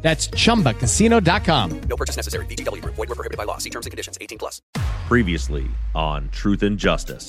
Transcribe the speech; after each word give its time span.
That's 0.00 0.28
chumbacasino.com. 0.28 1.80
No 1.80 1.96
purchase 1.96 2.16
necessary. 2.16 2.46
VGW 2.46 2.82
Group. 2.82 2.94
Void 2.94 3.08
were 3.08 3.14
prohibited 3.16 3.36
by 3.36 3.44
law. 3.44 3.58
See 3.58 3.70
terms 3.70 3.86
and 3.86 3.90
conditions. 3.90 4.16
18 4.20 4.38
plus. 4.38 4.62
Previously 5.08 5.66
on 5.94 6.30
Truth 6.30 6.62
and 6.62 6.78
Justice. 6.78 7.28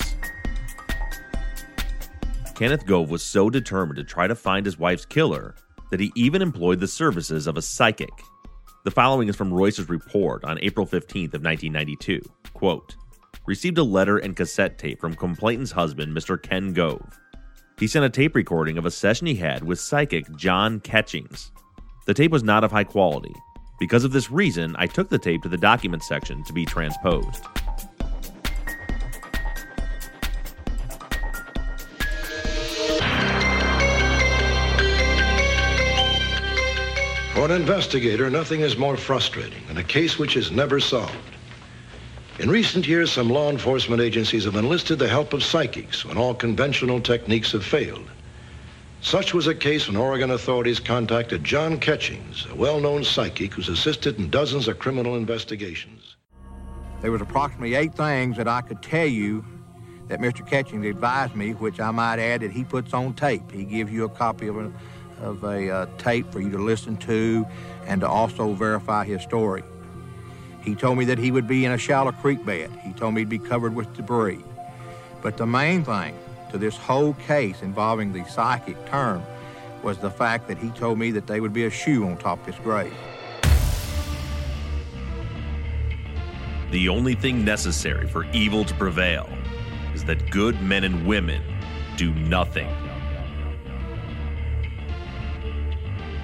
Kenneth 2.54 2.86
Gove 2.86 3.10
was 3.10 3.22
so 3.22 3.48
determined 3.48 3.96
to 3.96 4.04
try 4.04 4.26
to 4.26 4.34
find 4.34 4.66
his 4.66 4.78
wife's 4.78 5.06
killer 5.06 5.54
that 5.90 5.98
he 5.98 6.12
even 6.14 6.42
employed 6.42 6.78
the 6.78 6.86
services 6.86 7.46
of 7.46 7.56
a 7.56 7.62
psychic. 7.62 8.10
The 8.84 8.90
following 8.90 9.28
is 9.28 9.36
from 9.36 9.52
Royce's 9.52 9.88
report 9.88 10.44
on 10.44 10.58
April 10.62 10.86
15th 10.86 11.34
of 11.34 11.42
1992. 11.42 12.20
Quote, 12.52 12.96
received 13.46 13.78
a 13.78 13.82
letter 13.82 14.18
and 14.18 14.36
cassette 14.36 14.78
tape 14.78 15.00
from 15.00 15.14
complainant's 15.14 15.72
husband, 15.72 16.16
Mr. 16.16 16.40
Ken 16.40 16.72
Gove. 16.72 17.18
He 17.78 17.86
sent 17.86 18.04
a 18.04 18.10
tape 18.10 18.34
recording 18.34 18.76
of 18.76 18.84
a 18.84 18.90
session 18.90 19.26
he 19.26 19.36
had 19.36 19.64
with 19.64 19.80
psychic 19.80 20.30
John 20.36 20.80
Catchings. 20.80 21.50
The 22.06 22.14
tape 22.14 22.30
was 22.30 22.42
not 22.42 22.64
of 22.64 22.72
high 22.72 22.84
quality. 22.84 23.34
Because 23.78 24.04
of 24.04 24.12
this 24.12 24.30
reason, 24.30 24.74
I 24.78 24.86
took 24.86 25.10
the 25.10 25.18
tape 25.18 25.42
to 25.42 25.48
the 25.48 25.58
document 25.58 26.02
section 26.02 26.42
to 26.44 26.52
be 26.52 26.64
transposed. 26.64 27.44
For 37.34 37.44
an 37.46 37.52
investigator, 37.52 38.28
nothing 38.30 38.60
is 38.60 38.76
more 38.76 38.96
frustrating 38.96 39.66
than 39.68 39.78
a 39.78 39.84
case 39.84 40.18
which 40.18 40.36
is 40.36 40.50
never 40.50 40.80
solved. 40.80 41.14
In 42.38 42.50
recent 42.50 42.88
years, 42.88 43.12
some 43.12 43.28
law 43.28 43.50
enforcement 43.50 44.00
agencies 44.00 44.44
have 44.44 44.56
enlisted 44.56 44.98
the 44.98 45.08
help 45.08 45.34
of 45.34 45.44
psychics 45.44 46.04
when 46.04 46.16
all 46.16 46.34
conventional 46.34 47.00
techniques 47.00 47.52
have 47.52 47.64
failed. 47.64 48.10
Such 49.02 49.32
was 49.32 49.46
a 49.46 49.54
case 49.54 49.88
when 49.88 49.96
Oregon 49.96 50.30
authorities 50.30 50.78
contacted 50.78 51.42
John 51.42 51.78
Catchings, 51.78 52.46
a 52.50 52.54
well-known 52.54 53.02
psychic 53.02 53.54
who's 53.54 53.70
assisted 53.70 54.18
in 54.18 54.28
dozens 54.28 54.68
of 54.68 54.78
criminal 54.78 55.16
investigations. 55.16 56.16
There 57.00 57.10
was 57.10 57.22
approximately 57.22 57.76
eight 57.76 57.94
things 57.94 58.36
that 58.36 58.46
I 58.46 58.60
could 58.60 58.82
tell 58.82 59.06
you 59.06 59.42
that 60.08 60.20
Mr. 60.20 60.46
Catchings 60.46 60.84
advised 60.84 61.34
me, 61.34 61.52
which 61.52 61.80
I 61.80 61.90
might 61.92 62.18
add 62.18 62.42
that 62.42 62.50
he 62.50 62.62
puts 62.62 62.92
on 62.92 63.14
tape. 63.14 63.50
He 63.50 63.64
gives 63.64 63.90
you 63.90 64.04
a 64.04 64.08
copy 64.10 64.48
of 64.48 64.58
a, 64.58 64.72
of 65.22 65.44
a 65.44 65.70
uh, 65.70 65.86
tape 65.96 66.30
for 66.30 66.40
you 66.40 66.50
to 66.50 66.58
listen 66.58 66.98
to 66.98 67.46
and 67.86 68.02
to 68.02 68.08
also 68.08 68.52
verify 68.52 69.06
his 69.06 69.22
story. 69.22 69.62
He 70.62 70.74
told 70.74 70.98
me 70.98 71.06
that 71.06 71.16
he 71.16 71.30
would 71.30 71.48
be 71.48 71.64
in 71.64 71.72
a 71.72 71.78
shallow 71.78 72.12
creek 72.12 72.44
bed. 72.44 72.70
He 72.84 72.92
told 72.92 73.14
me 73.14 73.22
he'd 73.22 73.30
be 73.30 73.38
covered 73.38 73.74
with 73.74 73.94
debris. 73.96 74.44
But 75.22 75.38
the 75.38 75.46
main 75.46 75.84
thing 75.84 76.14
to 76.50 76.58
this 76.58 76.76
whole 76.76 77.14
case 77.14 77.62
involving 77.62 78.12
the 78.12 78.24
psychic 78.24 78.84
term 78.86 79.22
was 79.82 79.98
the 79.98 80.10
fact 80.10 80.48
that 80.48 80.58
he 80.58 80.70
told 80.70 80.98
me 80.98 81.10
that 81.10 81.26
they 81.26 81.40
would 81.40 81.52
be 81.52 81.64
a 81.64 81.70
shoe 81.70 82.06
on 82.06 82.16
top 82.16 82.40
of 82.40 82.54
his 82.54 82.62
grave. 82.62 82.92
The 86.70 86.88
only 86.88 87.14
thing 87.14 87.44
necessary 87.44 88.06
for 88.06 88.24
evil 88.32 88.64
to 88.64 88.74
prevail 88.74 89.28
is 89.94 90.04
that 90.04 90.30
good 90.30 90.62
men 90.62 90.84
and 90.84 91.06
women 91.06 91.42
do 91.96 92.14
nothing. 92.14 92.68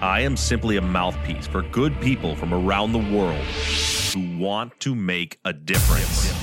I 0.00 0.20
am 0.20 0.37
simply 0.37 0.76
a 0.76 0.82
mouthpiece 0.82 1.47
for 1.47 1.62
good 1.62 1.98
people 2.00 2.37
from 2.37 2.53
around 2.53 2.93
the 2.93 2.98
world 2.98 3.44
who 4.12 4.38
want 4.38 4.78
to 4.81 4.94
make 4.94 5.41
a 5.44 5.53
difference. 5.53 6.35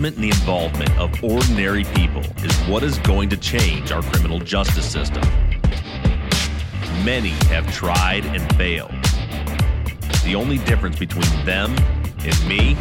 Engagement 0.00 0.16
and 0.16 0.24
the 0.24 0.28
involvement 0.28 0.98
of 0.98 1.24
ordinary 1.24 1.84
people 1.84 2.22
is 2.42 2.56
what 2.68 2.82
is 2.82 2.98
going 3.00 3.28
to 3.28 3.36
change 3.36 3.92
our 3.92 4.02
criminal 4.02 4.38
justice 4.38 4.90
system. 4.90 5.22
Many 7.04 7.30
have 7.48 7.70
tried 7.72 8.24
and 8.24 8.56
failed. 8.56 8.92
The 10.24 10.34
only 10.34 10.58
difference 10.58 10.98
between 10.98 11.28
them 11.44 11.76
and 12.24 12.48
me 12.48 12.76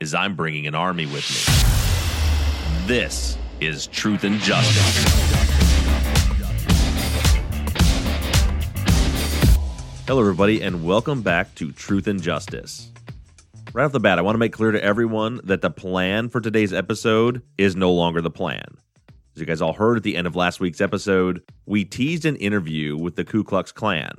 is 0.00 0.14
I'm 0.14 0.34
bringing 0.34 0.66
an 0.66 0.74
army 0.74 1.06
with 1.06 1.28
me. 1.30 2.86
This 2.86 3.38
is 3.60 3.86
Truth 3.86 4.24
and 4.24 4.40
Justice. 4.40 5.04
Hello, 10.06 10.20
everybody, 10.20 10.62
and 10.62 10.84
welcome 10.84 11.22
back 11.22 11.54
to 11.56 11.70
Truth 11.70 12.08
and 12.08 12.20
Justice. 12.20 12.91
Right 13.74 13.84
off 13.86 13.92
the 13.92 14.00
bat, 14.00 14.18
I 14.18 14.22
want 14.22 14.34
to 14.34 14.38
make 14.38 14.52
clear 14.52 14.70
to 14.70 14.84
everyone 14.84 15.40
that 15.44 15.62
the 15.62 15.70
plan 15.70 16.28
for 16.28 16.42
today's 16.42 16.74
episode 16.74 17.40
is 17.56 17.74
no 17.74 17.90
longer 17.90 18.20
the 18.20 18.30
plan. 18.30 18.66
As 19.08 19.40
you 19.40 19.46
guys 19.46 19.62
all 19.62 19.72
heard 19.72 19.96
at 19.96 20.02
the 20.02 20.14
end 20.14 20.26
of 20.26 20.36
last 20.36 20.60
week's 20.60 20.82
episode, 20.82 21.42
we 21.64 21.86
teased 21.86 22.26
an 22.26 22.36
interview 22.36 22.98
with 22.98 23.16
the 23.16 23.24
Ku 23.24 23.42
Klux 23.42 23.72
Klan. 23.72 24.12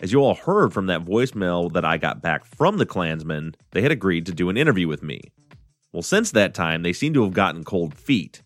As 0.00 0.12
you 0.12 0.20
all 0.20 0.34
heard 0.34 0.74
from 0.74 0.88
that 0.88 1.06
voicemail 1.06 1.72
that 1.72 1.86
I 1.86 1.96
got 1.96 2.20
back 2.20 2.44
from 2.44 2.76
the 2.76 2.84
Klansmen, 2.84 3.54
they 3.70 3.80
had 3.80 3.92
agreed 3.92 4.26
to 4.26 4.34
do 4.34 4.50
an 4.50 4.58
interview 4.58 4.88
with 4.88 5.02
me. 5.02 5.22
Well, 5.94 6.02
since 6.02 6.30
that 6.32 6.52
time, 6.52 6.82
they 6.82 6.92
seem 6.92 7.14
to 7.14 7.24
have 7.24 7.32
gotten 7.32 7.64
cold 7.64 7.94
feet. 7.94 8.42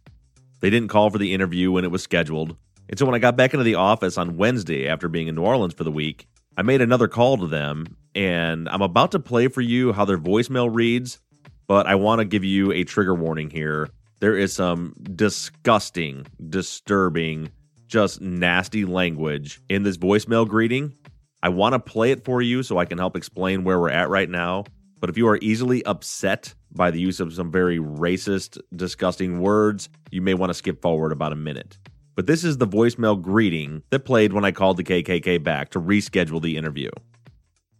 They 0.61 0.71
didn't 0.71 0.91
call 0.91 1.11
for 1.11 1.19
the 1.19 1.35
interview 1.35 1.73
when 1.73 1.85
it 1.85 1.91
was 1.91 2.05
scheduled, 2.05 2.57
and 2.89 2.97
so 2.97 3.05
when 3.05 3.17
I 3.17 3.19
got 3.19 3.37
back 3.37 3.53
into 3.53 3.65
the 3.65 3.75
office 3.75 4.17
on 4.17 4.37
Wednesday 4.37 4.87
after 4.87 5.09
being 5.09 5.27
in 5.27 5.35
New 5.35 5.43
Orleans 5.43 5.75
for 5.75 5.83
the 5.83 5.91
week, 5.91 6.29
I 6.57 6.63
made 6.63 6.83
another 6.83 7.09
call 7.09 7.37
to 7.39 7.49
them, 7.49 7.97
and 8.15 8.69
I'm 8.69 8.83
about 8.83 9.13
to 9.13 9.21
play 9.21 9.49
for 9.49 9.61
you 9.61 9.93
how 9.93 10.05
their 10.05 10.19
voicemail 10.19 10.69
reads, 10.73 11.19
but 11.67 11.87
I 11.87 11.95
want 11.95 12.21
to 12.21 12.25
give 12.25 12.45
you 12.45 12.73
a 12.73 12.85
trigger 12.85 13.15
warning 13.15 13.51
here. 13.51 13.89
There 14.21 14.37
is 14.37 14.53
some 14.53 14.95
disgusting, 15.15 16.27
disturbing, 16.49 17.51
just 17.87 18.21
nasty 18.21 18.85
language 18.85 19.61
in 19.69 19.83
this 19.83 19.97
voicemail 19.97 20.47
greeting. 20.47 20.95
I 21.43 21.49
want 21.49 21.73
to 21.73 21.79
play 21.79 22.11
it 22.11 22.25
for 22.25 22.43
you 22.43 22.63
so 22.63 22.79
I 22.79 22.85
can 22.85 22.99
help 22.99 23.17
explain 23.17 23.65
where 23.65 23.81
we're 23.81 23.91
at 23.91 24.11
right 24.11 24.29
now. 24.29 24.65
But 25.01 25.09
if 25.09 25.17
you 25.17 25.27
are 25.29 25.39
easily 25.41 25.83
upset 25.87 26.55
by 26.71 26.91
the 26.91 27.01
use 27.01 27.21
of 27.21 27.33
some 27.33 27.51
very 27.51 27.79
racist, 27.79 28.59
disgusting 28.77 29.41
words, 29.41 29.89
you 30.11 30.21
may 30.21 30.35
want 30.35 30.51
to 30.51 30.55
skip 30.55 30.83
forward 30.83 31.13
about 31.13 31.33
a 31.33 31.37
minute. 31.37 31.79
But 32.15 32.27
this 32.27 32.45
is 32.45 32.59
the 32.59 32.67
voicemail 32.67 33.21
greeting 33.21 33.83
that 33.89 34.05
played 34.05 34.35
when 34.35 34.45
I 34.45 34.53
called 34.53 34.77
the 34.77 34.85
KKK 34.85 35.43
back 35.43 35.71
to 35.71 35.81
reschedule 35.81 36.43
the 36.43 36.59
interview. 36.59 36.91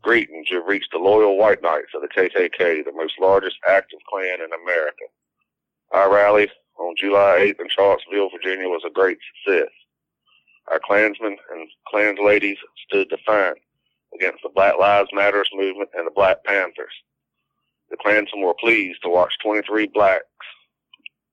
Greetings, 0.03 0.49
you've 0.51 0.67
reached 0.67 0.93
the 0.93 0.99
loyal 0.99 1.37
white 1.37 1.63
knights 1.63 1.93
of 1.95 2.01
the 2.01 2.09
KKK, 2.09 2.85
the 2.85 2.93
most 2.95 3.15
largest 3.21 3.57
active 3.69 3.99
Klan 4.09 4.41
in 4.41 4.51
America. 4.65 5.05
Our 5.93 6.11
rally 6.13 6.51
on 6.79 6.95
July 6.97 7.53
8th 7.53 7.61
in 7.61 7.69
Charlottesville, 7.69 8.31
Virginia 8.31 8.67
was 8.69 8.83
a 8.87 8.91
great 8.91 9.19
success. 9.45 9.69
Our 10.71 10.81
Klansmen 10.83 11.37
and 11.53 11.69
Klans 11.87 12.19
ladies 12.25 12.57
stood 12.87 13.11
defiant 13.11 13.59
against 14.15 14.43
the 14.43 14.51
Black 14.55 14.79
Lives 14.79 15.11
Matters 15.13 15.51
movement 15.53 15.91
and 15.95 16.07
the 16.07 16.13
Black 16.15 16.45
Panthers. 16.45 16.95
The 17.91 17.99
Klansmen 18.01 18.43
were 18.43 18.55
pleased 18.55 19.03
to 19.03 19.11
watch 19.11 19.35
23 19.43 19.89
blacks 19.93 20.25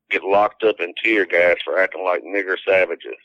get 0.09 0.23
locked 0.23 0.63
up 0.63 0.79
in 0.79 0.93
tear 1.01 1.25
gas 1.25 1.57
for 1.63 1.79
acting 1.79 2.03
like 2.03 2.23
nigger 2.23 2.57
savages. 2.67 3.15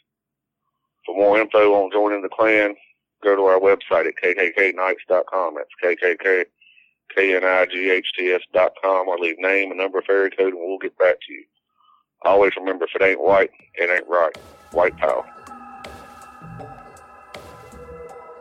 For 1.04 1.16
more 1.16 1.40
info 1.40 1.74
on 1.74 1.90
joining 1.92 2.22
the 2.22 2.28
Klan, 2.28 2.76
go 3.22 3.36
to 3.36 3.42
our 3.42 3.60
website 3.60 4.06
at 4.06 4.14
kkknights.com. 4.22 5.54
That's 5.54 5.70
KKK, 6.02 6.44
K-N-I-G-H-T-S 7.14 8.40
dot 8.52 8.72
com 8.82 9.08
or 9.08 9.18
leave 9.18 9.38
name 9.38 9.70
and 9.70 9.78
number 9.78 9.98
of 9.98 10.04
area 10.08 10.30
code 10.30 10.54
and 10.54 10.58
we'll 10.58 10.78
get 10.78 10.96
back 10.98 11.16
to 11.26 11.32
you. 11.32 11.44
Always 12.24 12.52
remember, 12.56 12.84
if 12.84 12.90
it 12.94 13.04
ain't 13.04 13.20
white, 13.20 13.50
it 13.74 13.90
ain't 13.90 14.08
right. 14.08 14.36
White 14.72 14.96
power. 14.96 15.24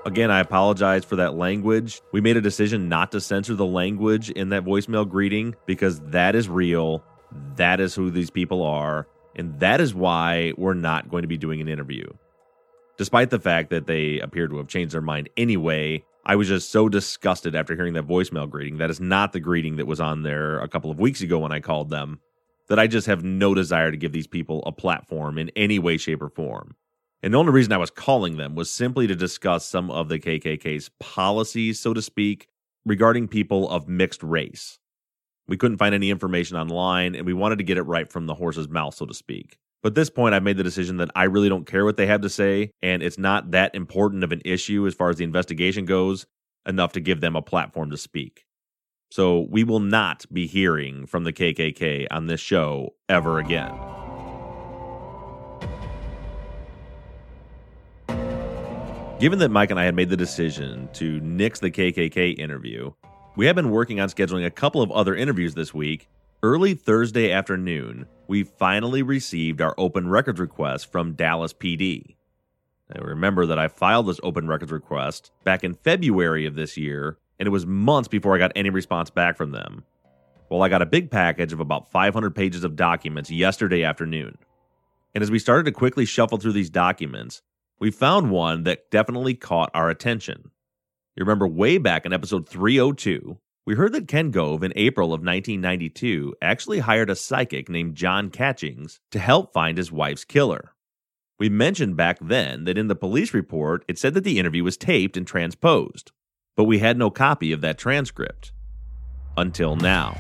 Again, 0.06 0.32
I 0.32 0.40
apologize 0.40 1.06
for 1.06 1.16
that 1.18 1.36
language. 1.36 2.02
We 2.12 2.22
made 2.22 2.36
a 2.36 2.42
decision 2.42 2.90
not 2.90 3.12
to 3.12 3.22
censor 3.22 3.54
the 3.54 3.66
language 3.66 4.32
in 4.32 4.50
that 4.50 4.64
voicemail 4.64 5.08
greeting 5.08 5.56
because 5.68 6.00
that 6.08 6.36
is 6.36 6.50
real. 6.50 7.04
That 7.56 7.80
is 7.80 7.94
who 7.94 8.10
these 8.10 8.32
people 8.32 8.64
are. 8.64 9.08
And 9.36 9.60
that 9.60 9.80
is 9.80 9.94
why 9.94 10.54
we're 10.58 10.74
not 10.74 11.10
going 11.10 11.22
to 11.22 11.28
be 11.28 11.38
doing 11.38 11.62
an 11.62 11.68
interview. 11.68 12.06
Despite 12.98 13.30
the 13.30 13.40
fact 13.40 13.70
that 13.72 13.88
they 13.88 14.20
appear 14.20 14.48
to 14.48 14.58
have 14.58 14.68
changed 14.68 14.94
their 14.94 15.02
mind 15.02 15.30
anyway, 15.38 16.04
I 16.26 16.36
was 16.36 16.48
just 16.48 16.70
so 16.70 16.88
disgusted 16.88 17.56
after 17.56 17.76
hearing 17.76 17.94
that 17.94 18.08
voicemail 18.08 18.50
greeting. 18.50 18.78
That 18.78 18.92
is 18.92 19.02
not 19.02 19.34
the 19.34 19.40
greeting 19.40 19.78
that 19.78 19.88
was 19.88 20.00
on 20.00 20.22
there 20.22 20.60
a 20.60 20.68
couple 20.68 20.92
of 20.92 21.00
weeks 21.00 21.22
ago 21.22 21.40
when 21.40 21.52
I 21.52 21.60
called 21.60 21.90
them. 21.90 22.20
that 22.72 22.80
I 22.80 22.88
just 22.88 23.08
have 23.08 23.22
no 23.22 23.54
desire 23.54 23.92
to 23.92 23.98
give 23.98 24.14
these 24.14 24.28
people 24.28 24.64
a 24.66 24.72
platform 24.72 25.38
in 25.38 25.52
any 25.58 25.78
way, 25.78 25.98
shape, 25.98 26.22
or 26.22 26.30
form. 26.30 26.76
And 27.22 27.34
the 27.34 27.38
only 27.38 27.52
reason 27.52 27.74
I 27.74 27.78
was 27.78 27.92
calling 27.92 28.38
them 28.38 28.56
was 28.56 28.70
simply 28.70 29.08
to 29.08 29.16
discuss 29.16 29.66
some 29.66 29.92
of 29.92 30.08
the 30.08 30.20
KKK's 30.20 30.90
policies, 30.98 31.82
so 31.82 31.94
to 31.94 32.02
speak, 32.02 32.48
regarding 32.86 33.28
people 33.28 33.70
of 33.70 33.90
mixed 33.90 34.24
race. 34.24 34.80
We 35.50 35.58
couldn't 35.58 35.80
find 35.80 35.94
any 35.94 36.10
information 36.10 36.56
online, 36.56 37.14
and 37.14 37.26
we 37.26 37.34
wanted 37.34 37.58
to 37.58 37.66
get 37.66 37.78
it 37.78 37.84
right 37.84 38.10
from 38.10 38.26
the 38.26 38.36
horse's 38.36 38.70
mouth, 38.70 38.96
so 38.96 39.06
to 39.06 39.14
speak. 39.14 39.58
But 39.84 39.96
this 39.96 40.12
point, 40.12 40.36
I've 40.36 40.44
made 40.44 40.58
the 40.58 40.64
decision 40.64 40.98
that 40.98 41.10
I 41.16 41.24
really 41.24 41.50
don't 41.50 41.66
care 41.66 41.86
what 41.86 41.98
they 41.98 42.06
have 42.06 42.22
to 42.22 42.30
say, 42.30 42.72
and 42.84 43.02
it's 43.02 43.18
not 43.18 43.52
that 43.52 43.74
important 43.74 44.24
of 44.24 44.32
an 44.32 44.42
issue 44.46 44.86
as 44.86 44.94
far 44.94 45.10
as 45.10 45.18
the 45.18 45.24
investigation 45.24 45.86
goes, 45.86 46.28
enough 46.68 46.94
to 46.94 47.00
give 47.00 47.20
them 47.20 47.36
a 47.36 47.42
platform 47.42 47.90
to 47.90 47.98
speak. 47.98 48.46
So 49.10 49.48
we 49.50 49.64
will 49.64 49.80
not 49.80 50.26
be 50.32 50.46
hearing 50.46 51.08
from 51.08 51.24
the 51.24 51.34
KKK 51.34 52.08
on 52.12 52.28
this 52.28 52.40
show 52.40 52.94
ever 53.10 53.40
again. 53.40 53.74
Given 59.20 59.40
that 59.40 59.50
Mike 59.50 59.72
and 59.72 59.80
I 59.80 59.86
had 59.86 59.96
made 59.96 60.10
the 60.10 60.18
decision 60.18 60.90
to 60.94 61.20
nix 61.22 61.60
the 61.60 61.72
KKK 61.72 62.38
interview, 62.38 62.92
we 63.36 63.48
have 63.48 63.56
been 63.56 63.72
working 63.72 64.00
on 64.00 64.10
scheduling 64.10 64.46
a 64.46 64.52
couple 64.52 64.82
of 64.82 64.92
other 64.92 65.16
interviews 65.16 65.56
this 65.56 65.74
week. 65.74 66.08
Early 66.44 66.74
Thursday 66.74 67.32
afternoon, 67.32 68.08
we 68.28 68.42
finally 68.42 69.04
received 69.04 69.62
our 69.62 69.76
open 69.78 70.10
records 70.10 70.40
request 70.40 70.92
from 70.92 71.14
Dallas 71.14 71.54
PD. 71.54 72.16
Now, 72.90 73.04
remember 73.04 73.46
that 73.46 73.60
I 73.60 73.68
filed 73.68 74.08
this 74.08 74.20
open 74.24 74.48
records 74.48 74.72
request 74.72 75.32
back 75.44 75.64
in 75.64 75.76
February 75.76 76.48
of 76.48 76.56
this 76.56 76.78
year, 76.78 77.20
and 77.38 77.46
it 77.46 77.52
was 77.52 77.68
months 77.68 78.08
before 78.08 78.34
I 78.34 78.40
got 78.40 78.54
any 78.56 78.72
response 78.72 79.12
back 79.12 79.38
from 79.38 79.52
them. 79.52 79.84
Well, 80.50 80.64
I 80.64 80.70
got 80.70 80.82
a 80.82 80.88
big 80.88 81.12
package 81.12 81.54
of 81.54 81.60
about 81.60 81.92
500 81.92 82.34
pages 82.34 82.64
of 82.64 82.76
documents 82.76 83.30
yesterday 83.30 83.84
afternoon. 83.84 84.36
And 85.14 85.22
as 85.22 85.30
we 85.30 85.38
started 85.38 85.66
to 85.66 85.72
quickly 85.72 86.06
shuffle 86.06 86.40
through 86.40 86.54
these 86.54 86.72
documents, 86.72 87.44
we 87.80 87.92
found 87.92 88.32
one 88.32 88.64
that 88.64 88.90
definitely 88.90 89.36
caught 89.36 89.70
our 89.76 89.92
attention. 89.92 90.50
You 91.16 91.22
remember 91.22 91.48
way 91.48 91.78
back 91.78 92.04
in 92.04 92.14
episode 92.14 92.50
302, 92.50 93.38
we 93.66 93.76
heard 93.76 93.94
that 93.94 94.08
Ken 94.08 94.32
Gove 94.32 94.64
in 94.64 94.74
April 94.76 95.08
of 95.10 95.22
1992 95.22 96.36
actually 96.42 96.80
hired 96.80 97.12
a 97.12 97.16
psychic 97.16 97.70
named 97.70 97.96
John 97.96 98.32
Catchings 98.32 99.00
to 99.12 99.20
help 99.20 99.54
find 99.54 99.78
his 99.78 99.92
wife's 99.92 100.26
killer. 100.26 100.74
We 101.38 101.50
mentioned 101.50 101.96
back 101.96 102.18
then 102.20 102.64
that 102.64 102.78
in 102.78 102.88
the 102.88 102.96
police 102.96 103.36
report 103.36 103.86
it 103.88 104.00
said 104.00 104.16
that 104.16 104.24
the 104.24 104.40
interview 104.40 104.64
was 104.64 104.78
taped 104.78 105.16
and 105.16 105.28
transposed, 105.28 106.12
but 106.56 106.64
we 106.64 106.80
had 106.80 106.98
no 106.98 107.12
copy 107.12 107.52
of 107.52 107.62
that 107.62 107.78
transcript. 107.78 108.52
Until 109.38 109.76
now. 109.76 110.20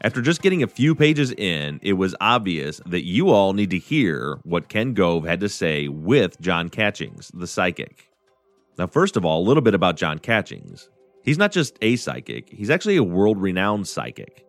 After 0.00 0.20
just 0.20 0.42
getting 0.42 0.64
a 0.64 0.66
few 0.66 0.96
pages 0.96 1.30
in, 1.30 1.78
it 1.80 1.92
was 1.92 2.16
obvious 2.20 2.80
that 2.86 3.04
you 3.04 3.30
all 3.30 3.52
need 3.52 3.70
to 3.70 3.78
hear 3.78 4.40
what 4.42 4.68
Ken 4.68 4.94
Gove 4.94 5.24
had 5.24 5.38
to 5.40 5.48
say 5.48 5.86
with 5.86 6.40
John 6.40 6.70
Catchings, 6.70 7.30
the 7.32 7.46
psychic. 7.46 8.11
Now, 8.78 8.86
first 8.86 9.16
of 9.16 9.24
all, 9.24 9.42
a 9.42 9.46
little 9.46 9.62
bit 9.62 9.74
about 9.74 9.96
John 9.96 10.18
Catchings. 10.18 10.88
He's 11.24 11.38
not 11.38 11.52
just 11.52 11.78
a 11.82 11.96
psychic, 11.96 12.48
he's 12.50 12.70
actually 12.70 12.96
a 12.96 13.02
world 13.02 13.40
renowned 13.40 13.86
psychic. 13.86 14.44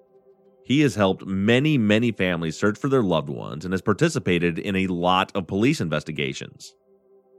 He 0.65 0.79
has 0.81 0.95
helped 0.95 1.25
many, 1.25 1.77
many 1.77 2.11
families 2.11 2.57
search 2.57 2.77
for 2.77 2.87
their 2.87 3.03
loved 3.03 3.29
ones 3.29 3.65
and 3.65 3.73
has 3.73 3.81
participated 3.81 4.57
in 4.57 4.77
a 4.77 4.87
lot 4.87 5.31
of 5.35 5.45
police 5.45 5.81
investigations. 5.81 6.73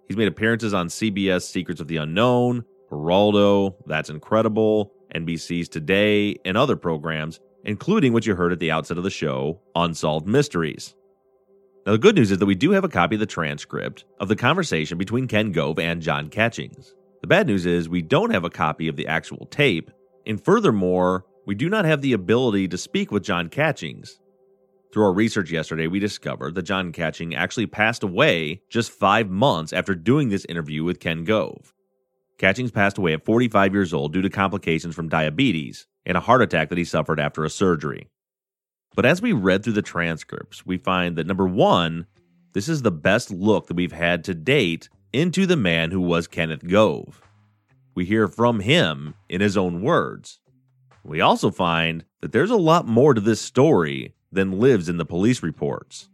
He's 0.06 0.18
made 0.18 0.28
appearances 0.28 0.74
on 0.74 0.88
CBS 0.88 1.42
Secrets 1.42 1.80
of 1.80 1.88
the 1.88 1.96
Unknown, 1.96 2.64
Geraldo, 2.90 3.76
That's 3.86 4.10
Incredible, 4.10 4.92
NBC's 5.14 5.70
Today, 5.70 6.36
and 6.44 6.56
other 6.56 6.76
programs, 6.76 7.40
including 7.64 8.12
what 8.12 8.26
you 8.26 8.34
heard 8.34 8.52
at 8.52 8.58
the 8.58 8.70
outset 8.70 8.98
of 8.98 9.04
the 9.04 9.10
show 9.10 9.60
Unsolved 9.74 10.26
Mysteries. 10.26 10.94
Now, 11.86 11.92
the 11.92 11.98
good 11.98 12.16
news 12.16 12.30
is 12.30 12.38
that 12.38 12.46
we 12.46 12.54
do 12.54 12.70
have 12.70 12.84
a 12.84 12.88
copy 12.88 13.16
of 13.16 13.20
the 13.20 13.26
transcript 13.26 14.06
of 14.18 14.28
the 14.28 14.36
conversation 14.36 14.96
between 14.96 15.28
Ken 15.28 15.52
Gove 15.52 15.78
and 15.78 16.00
John 16.00 16.30
Catchings. 16.30 16.94
The 17.20 17.26
bad 17.26 17.46
news 17.46 17.66
is 17.66 17.90
we 17.90 18.00
don't 18.00 18.30
have 18.30 18.44
a 18.44 18.50
copy 18.50 18.88
of 18.88 18.96
the 18.96 19.06
actual 19.06 19.44
tape, 19.50 19.90
and 20.26 20.42
furthermore, 20.42 21.26
we 21.44 21.54
do 21.54 21.68
not 21.68 21.84
have 21.84 22.00
the 22.00 22.14
ability 22.14 22.68
to 22.68 22.78
speak 22.78 23.12
with 23.12 23.22
John 23.22 23.50
Catchings. 23.50 24.18
Through 24.94 25.04
our 25.04 25.12
research 25.12 25.50
yesterday, 25.50 25.86
we 25.86 25.98
discovered 25.98 26.54
that 26.54 26.62
John 26.62 26.90
Catching 26.90 27.34
actually 27.34 27.66
passed 27.66 28.02
away 28.02 28.62
just 28.70 28.90
five 28.90 29.28
months 29.28 29.74
after 29.74 29.94
doing 29.94 30.30
this 30.30 30.46
interview 30.46 30.84
with 30.84 31.00
Ken 31.00 31.24
Gove. 31.24 31.74
Catchings 32.38 32.70
passed 32.70 32.96
away 32.96 33.12
at 33.12 33.26
45 33.26 33.74
years 33.74 33.92
old 33.92 34.14
due 34.14 34.22
to 34.22 34.30
complications 34.30 34.94
from 34.94 35.10
diabetes, 35.10 35.86
and 36.06 36.16
a 36.16 36.20
heart 36.20 36.40
attack 36.40 36.70
that 36.70 36.78
he 36.78 36.84
suffered 36.84 37.20
after 37.20 37.44
a 37.44 37.50
surgery. 37.50 38.08
But 38.94 39.06
as 39.06 39.20
we 39.20 39.32
read 39.32 39.64
through 39.64 39.72
the 39.72 39.82
transcripts, 39.82 40.64
we 40.64 40.78
find 40.78 41.16
that 41.16 41.26
number 41.26 41.46
one, 41.46 42.06
this 42.52 42.68
is 42.68 42.82
the 42.82 42.92
best 42.92 43.30
look 43.30 43.66
that 43.66 43.74
we've 43.74 43.92
had 43.92 44.22
to 44.24 44.34
date 44.34 44.88
into 45.12 45.46
the 45.46 45.56
man 45.56 45.90
who 45.90 46.00
was 46.00 46.26
Kenneth 46.26 46.66
Gove. 46.66 47.20
We 47.94 48.04
hear 48.04 48.28
from 48.28 48.60
him 48.60 49.14
in 49.28 49.40
his 49.40 49.56
own 49.56 49.82
words. 49.82 50.40
We 51.02 51.20
also 51.20 51.50
find 51.50 52.04
that 52.20 52.32
there's 52.32 52.50
a 52.50 52.56
lot 52.56 52.86
more 52.86 53.14
to 53.14 53.20
this 53.20 53.40
story 53.40 54.14
than 54.32 54.58
lives 54.58 54.88
in 54.88 54.96
the 54.96 55.04
police 55.04 55.42
reports. 55.42 56.08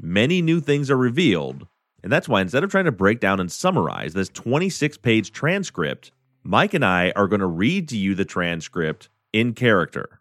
Many 0.00 0.42
new 0.42 0.60
things 0.60 0.90
are 0.90 0.96
revealed, 0.96 1.66
and 2.02 2.10
that's 2.10 2.28
why 2.28 2.40
instead 2.40 2.64
of 2.64 2.70
trying 2.70 2.86
to 2.86 2.92
break 2.92 3.20
down 3.20 3.40
and 3.40 3.50
summarize 3.50 4.14
this 4.14 4.28
26 4.28 4.98
page 4.98 5.30
transcript, 5.32 6.10
Mike 6.42 6.74
and 6.74 6.84
I 6.84 7.12
are 7.16 7.28
going 7.28 7.40
to 7.40 7.46
read 7.46 7.88
to 7.88 7.96
you 7.96 8.14
the 8.14 8.24
transcript 8.24 9.08
in 9.32 9.52
character. 9.54 10.20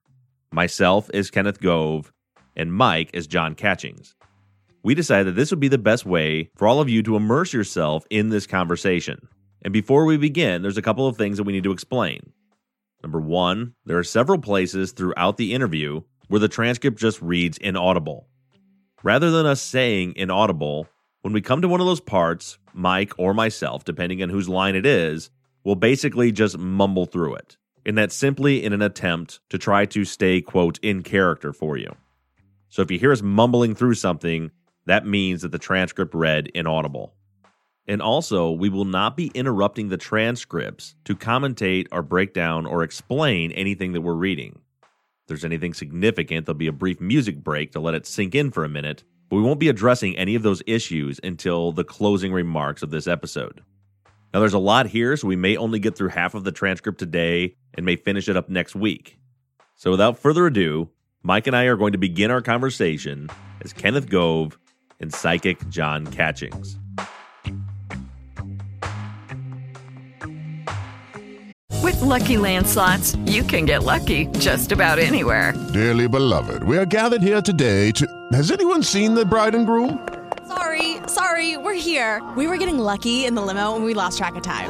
Myself 0.54 1.10
is 1.16 1.32
Kenneth 1.32 1.60
Gove, 1.60 2.14
and 2.56 2.72
Mike 2.72 3.10
is 3.12 3.26
John 3.26 3.56
Catchings. 3.56 4.14
We 4.84 4.94
decided 4.94 5.26
that 5.26 5.32
this 5.32 5.50
would 5.50 5.60
be 5.60 5.68
the 5.68 5.80
best 5.80 6.06
way 6.06 6.52
for 6.56 6.68
all 6.68 6.80
of 6.80 6.88
you 6.88 7.02
to 7.02 7.16
immerse 7.16 7.54
yourself 7.54 8.06
in 8.12 8.30
this 8.30 8.46
conversation. 8.46 9.28
And 9.64 9.74
before 9.74 10.06
we 10.06 10.16
begin, 10.16 10.62
there's 10.62 10.78
a 10.78 10.84
couple 10.84 11.08
of 11.08 11.18
things 11.18 11.38
that 11.38 11.46
we 11.46 11.54
need 11.54 11.64
to 11.64 11.72
explain. 11.72 12.34
Number 13.02 13.20
one, 13.20 13.74
there 13.88 13.98
are 13.98 14.04
several 14.04 14.38
places 14.38 14.92
throughout 14.92 15.38
the 15.38 15.56
interview 15.56 16.02
where 16.28 16.40
the 16.40 16.48
transcript 16.48 17.00
just 17.00 17.20
reads 17.20 17.58
inaudible. 17.58 18.28
Rather 19.02 19.32
than 19.32 19.48
us 19.48 19.60
saying 19.60 20.14
inaudible, 20.18 20.88
when 21.24 21.34
we 21.34 21.42
come 21.42 21.64
to 21.64 21.68
one 21.68 21.82
of 21.82 21.88
those 21.88 22.00
parts, 22.00 22.60
Mike 22.76 23.14
or 23.18 23.34
myself, 23.34 23.86
depending 23.86 24.22
on 24.22 24.30
whose 24.30 24.48
line 24.48 24.76
it 24.76 24.86
is, 24.86 25.32
will 25.64 25.76
basically 25.76 26.32
just 26.32 26.60
mumble 26.60 27.08
through 27.08 27.34
it 27.34 27.58
and 27.86 27.98
that's 27.98 28.16
simply 28.16 28.64
in 28.64 28.74
an 28.74 28.82
attempt 28.82 29.40
to 29.50 29.58
try 29.58 29.86
to 29.86 30.06
stay, 30.06 30.42
quote, 30.42 30.80
in 30.82 31.04
character 31.04 31.54
for 31.54 31.78
you. 31.78 31.94
So 32.70 32.82
if 32.82 32.90
you 32.90 32.98
hear 32.98 33.12
us 33.12 33.22
mumbling 33.22 33.76
through 33.76 33.96
something, 33.96 34.52
that 34.86 35.06
means 35.06 35.42
that 35.42 35.52
the 35.52 35.60
transcript 35.60 36.14
read 36.14 36.48
inaudible. 36.56 37.14
And 37.88 38.02
also, 38.02 38.50
we 38.52 38.70
will 38.70 38.86
not 38.86 39.18
be 39.18 39.28
interrupting 39.34 39.90
the 39.90 39.98
transcripts 39.98 40.96
to 41.04 41.16
commentate 41.16 41.88
or 41.92 42.02
break 42.02 42.34
down 42.34 42.66
or 42.66 42.84
explain 42.84 43.52
anything 43.52 43.92
that 43.94 44.02
we're 44.02 44.14
reading. 44.14 44.60
If 44.82 45.28
there's 45.28 45.46
anything 45.46 45.74
significant, 45.74 46.46
there'll 46.46 46.58
be 46.58 46.68
a 46.68 46.74
brief 46.74 47.02
music 47.02 47.44
break 47.44 47.74
to 47.74 47.80
let 47.80 47.94
it 47.94 48.08
sink 48.08 48.36
in 48.36 48.52
for 48.52 48.64
a 48.64 48.70
minute, 48.70 49.04
but 49.30 49.36
we 49.36 49.42
won't 49.42 49.60
be 49.60 49.70
addressing 49.70 50.18
any 50.18 50.36
of 50.36 50.44
those 50.44 50.64
issues 50.66 51.20
until 51.24 51.72
the 51.74 51.84
closing 51.84 52.32
remarks 52.32 52.84
of 52.84 52.90
this 52.90 53.08
episode. 53.08 53.62
Now, 54.34 54.40
there's 54.40 54.54
a 54.54 54.60
lot 54.60 54.88
here, 54.88 55.16
so 55.16 55.28
we 55.28 55.36
may 55.36 55.58
only 55.58 55.80
get 55.80 55.96
through 55.96 56.10
half 56.10 56.34
of 56.34 56.44
the 56.44 56.52
transcript 56.52 57.00
today 57.00 57.56
and 57.74 57.86
may 57.86 57.96
finish 57.96 58.28
it 58.28 58.38
up 58.38 58.50
next 58.50 58.76
week. 58.76 59.18
So, 59.76 59.92
without 59.92 60.18
further 60.18 60.48
ado, 60.48 60.90
Mike 61.24 61.48
and 61.48 61.56
I 61.56 61.66
are 61.66 61.76
going 61.76 61.94
to 61.94 61.98
begin 61.98 62.32
our 62.32 62.42
conversation 62.42 63.30
as 63.62 63.74
Kenneth 63.74 64.10
Gove 64.10 64.58
and 65.00 65.14
psychic 65.14 65.68
John 65.70 66.08
Catchings. 66.08 66.78
With 71.82 72.02
lucky 72.02 72.36
landslots, 72.36 73.18
you 73.30 73.44
can 73.44 73.66
get 73.66 73.84
lucky 73.84 74.28
just 74.40 74.72
about 74.72 75.00
anywhere. 75.00 75.54
Dearly 75.74 76.08
beloved, 76.08 76.64
we 76.64 76.78
are 76.78 76.86
gathered 76.86 77.22
here 77.22 77.42
today 77.42 77.92
to. 77.92 78.08
Has 78.32 78.52
anyone 78.52 78.84
seen 78.84 79.14
the 79.14 79.26
bride 79.26 79.54
and 79.54 79.66
groom? 79.66 80.08
Sorry, 80.48 80.98
sorry, 81.08 81.58
we're 81.58 81.74
here. 81.74 82.22
We 82.38 82.48
were 82.48 82.58
getting 82.58 82.80
lucky 82.80 83.26
in 83.26 83.36
the 83.36 83.42
limo 83.42 83.76
and 83.76 83.84
we 83.84 83.94
lost 83.94 84.18
track 84.18 84.36
of 84.36 84.44
time. 84.44 84.70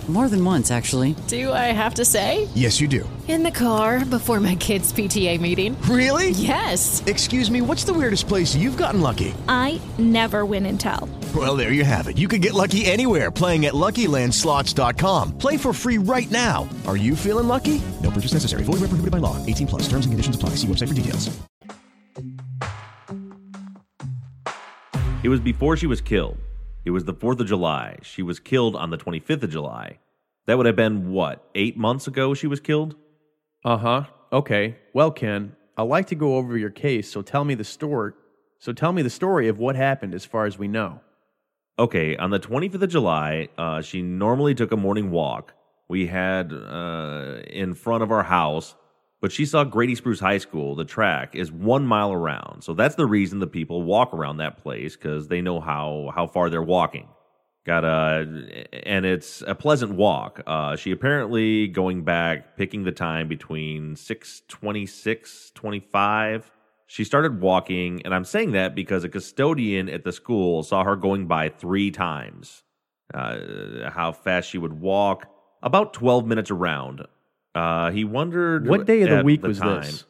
More 0.11 0.27
than 0.27 0.43
once, 0.43 0.71
actually. 0.71 1.15
Do 1.27 1.53
I 1.53 1.71
have 1.71 1.93
to 1.93 2.03
say? 2.03 2.49
Yes, 2.53 2.81
you 2.81 2.89
do. 2.89 3.09
In 3.29 3.43
the 3.43 3.51
car 3.51 4.03
before 4.03 4.41
my 4.41 4.55
kids' 4.55 4.91
PTA 4.91 5.39
meeting. 5.39 5.81
Really? 5.83 6.31
Yes. 6.31 7.01
Excuse 7.05 7.49
me, 7.49 7.61
what's 7.61 7.85
the 7.85 7.93
weirdest 7.93 8.27
place 8.27 8.53
you've 8.53 8.75
gotten 8.75 8.99
lucky? 8.99 9.33
I 9.47 9.79
never 9.97 10.45
win 10.45 10.65
and 10.65 10.77
tell. 10.77 11.07
Well, 11.33 11.55
there 11.55 11.71
you 11.71 11.85
have 11.85 12.09
it. 12.09 12.17
You 12.17 12.27
can 12.27 12.41
get 12.41 12.53
lucky 12.53 12.83
anywhere 12.87 13.31
playing 13.31 13.67
at 13.67 13.73
LuckyLandSlots.com. 13.73 15.37
Play 15.37 15.55
for 15.55 15.71
free 15.71 15.97
right 15.97 16.29
now. 16.29 16.67
Are 16.85 16.97
you 16.97 17.15
feeling 17.15 17.47
lucky? 17.47 17.81
No 18.03 18.11
purchase 18.11 18.33
necessary. 18.33 18.63
Void 18.63 18.81
where 18.81 18.91
prohibited 18.91 19.11
by 19.11 19.19
law. 19.19 19.37
18 19.45 19.65
plus. 19.67 19.83
Terms 19.83 20.05
and 20.05 20.11
conditions 20.11 20.35
apply. 20.35 20.55
See 20.55 20.67
website 20.67 20.89
for 20.89 20.93
details. 20.93 21.29
It 25.23 25.29
was 25.29 25.39
before 25.39 25.77
she 25.77 25.87
was 25.87 26.01
killed. 26.01 26.37
It 26.83 26.91
was 26.91 27.05
the 27.05 27.13
4th 27.13 27.39
of 27.39 27.47
July. 27.47 27.97
She 28.01 28.23
was 28.23 28.39
killed 28.39 28.75
on 28.75 28.89
the 28.89 28.97
25th 28.97 29.43
of 29.43 29.49
July. 29.51 29.99
That 30.47 30.57
would 30.57 30.65
have 30.65 30.75
been 30.75 31.11
what, 31.11 31.47
eight 31.53 31.77
months 31.77 32.07
ago 32.07 32.33
she 32.33 32.47
was 32.47 32.59
killed? 32.59 32.95
Uh 33.63 33.77
huh. 33.77 34.03
Okay. 34.33 34.77
Well, 34.93 35.11
Ken, 35.11 35.55
I'd 35.77 35.83
like 35.83 36.07
to 36.07 36.15
go 36.15 36.35
over 36.35 36.57
your 36.57 36.69
case, 36.69 37.11
so 37.11 37.21
tell 37.21 37.45
me 37.45 37.53
the 37.53 37.63
story. 37.63 38.13
So 38.59 38.73
tell 38.73 38.93
me 38.93 39.01
the 39.01 39.09
story 39.09 39.47
of 39.47 39.59
what 39.59 39.75
happened 39.75 40.15
as 40.15 40.25
far 40.25 40.45
as 40.45 40.57
we 40.57 40.67
know. 40.67 41.01
Okay, 41.79 42.15
on 42.17 42.29
the 42.29 42.39
25th 42.39 42.81
of 42.81 42.89
July, 42.89 43.47
uh, 43.57 43.81
she 43.81 44.01
normally 44.01 44.53
took 44.53 44.71
a 44.71 44.77
morning 44.77 45.09
walk. 45.11 45.53
We 45.89 46.07
had 46.07 46.53
uh, 46.53 47.41
in 47.47 47.73
front 47.73 48.03
of 48.03 48.11
our 48.11 48.23
house, 48.23 48.75
but 49.21 49.31
she 49.31 49.45
saw 49.45 49.63
Grady 49.63 49.95
Spruce 49.95 50.19
High 50.19 50.39
School. 50.39 50.75
The 50.75 50.83
track 50.83 51.35
is 51.35 51.51
one 51.51 51.85
mile 51.85 52.11
around, 52.11 52.63
so 52.63 52.73
that's 52.73 52.95
the 52.95 53.05
reason 53.05 53.39
the 53.39 53.47
people 53.47 53.83
walk 53.83 54.13
around 54.13 54.37
that 54.37 54.61
place 54.61 54.95
because 54.95 55.27
they 55.27 55.41
know 55.41 55.61
how 55.61 56.11
how 56.13 56.27
far 56.27 56.49
they're 56.49 56.61
walking. 56.61 57.07
Got 57.63 57.83
a, 57.85 58.65
and 58.87 59.05
it's 59.05 59.43
a 59.45 59.53
pleasant 59.53 59.93
walk. 59.93 60.41
Uh, 60.47 60.75
she 60.75 60.89
apparently 60.89 61.67
going 61.67 62.03
back, 62.03 62.57
picking 62.57 62.83
the 62.83 62.91
time 62.91 63.27
between 63.27 63.95
626, 63.95 65.51
25. 65.53 66.51
She 66.87 67.03
started 67.03 67.39
walking, 67.39 68.01
and 68.03 68.15
I'm 68.15 68.25
saying 68.25 68.53
that 68.53 68.73
because 68.73 69.03
a 69.03 69.09
custodian 69.09 69.89
at 69.89 70.03
the 70.03 70.11
school 70.11 70.63
saw 70.63 70.83
her 70.83 70.95
going 70.95 71.27
by 71.27 71.49
three 71.49 71.91
times. 71.91 72.63
Uh, 73.13 73.91
how 73.91 74.11
fast 74.11 74.49
she 74.49 74.57
would 74.57 74.73
walk, 74.73 75.27
about 75.61 75.93
12 75.93 76.25
minutes 76.25 76.49
around. 76.49 77.05
Uh, 77.53 77.91
he 77.91 78.03
wondered 78.05 78.67
What 78.67 78.85
day 78.85 79.01
of 79.01 79.09
the 79.09 79.23
week 79.23 79.43
was 79.43 79.59
time- 79.59 79.81
this? 79.81 80.05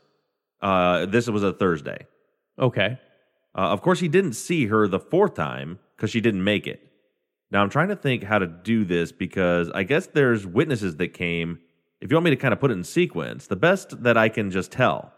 Uh, 0.62 1.06
this 1.08 1.28
was 1.28 1.44
a 1.44 1.54
Thursday. 1.54 2.06
Okay. 2.60 3.00
Uh, 3.56 3.62
of 3.72 3.82
course, 3.82 4.00
he 4.00 4.08
didn't 4.08 4.34
see 4.34 4.68
her 4.68 4.88
the 4.88 5.00
fourth 5.00 5.34
time 5.34 5.80
because 5.96 6.12
she 6.12 6.22
didn't 6.22 6.44
make 6.44 6.68
it. 6.68 6.88
Now, 7.50 7.62
I'm 7.64 7.70
trying 7.70 7.90
to 7.90 7.96
think 7.96 8.24
how 8.24 8.40
to 8.40 8.48
do 8.48 8.86
this 8.86 9.12
because 9.12 9.70
I 9.72 9.84
guess 9.84 10.08
there's 10.08 10.46
witnesses 10.46 10.96
that 10.98 11.10
came. 11.10 11.60
If 12.00 12.10
you 12.12 12.16
want 12.16 12.26
me 12.26 12.30
to 12.32 12.38
kind 12.38 12.54
of 12.54 12.60
put 12.60 12.72
it 12.72 12.76
in 12.76 12.84
sequence, 12.84 13.48
the 13.48 13.56
best 13.56 14.04
that 14.04 14.18
I 14.18 14.30
can 14.30 14.52
just 14.52 14.72
tell. 14.72 15.12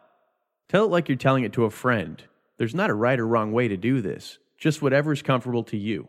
Tell 0.70 0.86
it 0.86 0.92
like 0.92 1.10
you're 1.10 1.18
telling 1.18 1.44
it 1.44 1.53
to 1.53 1.65
a 1.65 1.70
friend. 1.70 2.24
There's 2.58 2.74
not 2.74 2.89
a 2.89 2.94
right 2.96 3.20
or 3.20 3.27
wrong 3.27 3.51
way 3.51 3.68
to 3.68 3.77
do 3.77 4.01
this, 4.01 4.39
just 4.58 4.82
whatever 4.82 5.12
is 5.12 5.22
comfortable 5.22 5.63
to 5.65 5.77
you. 5.77 6.08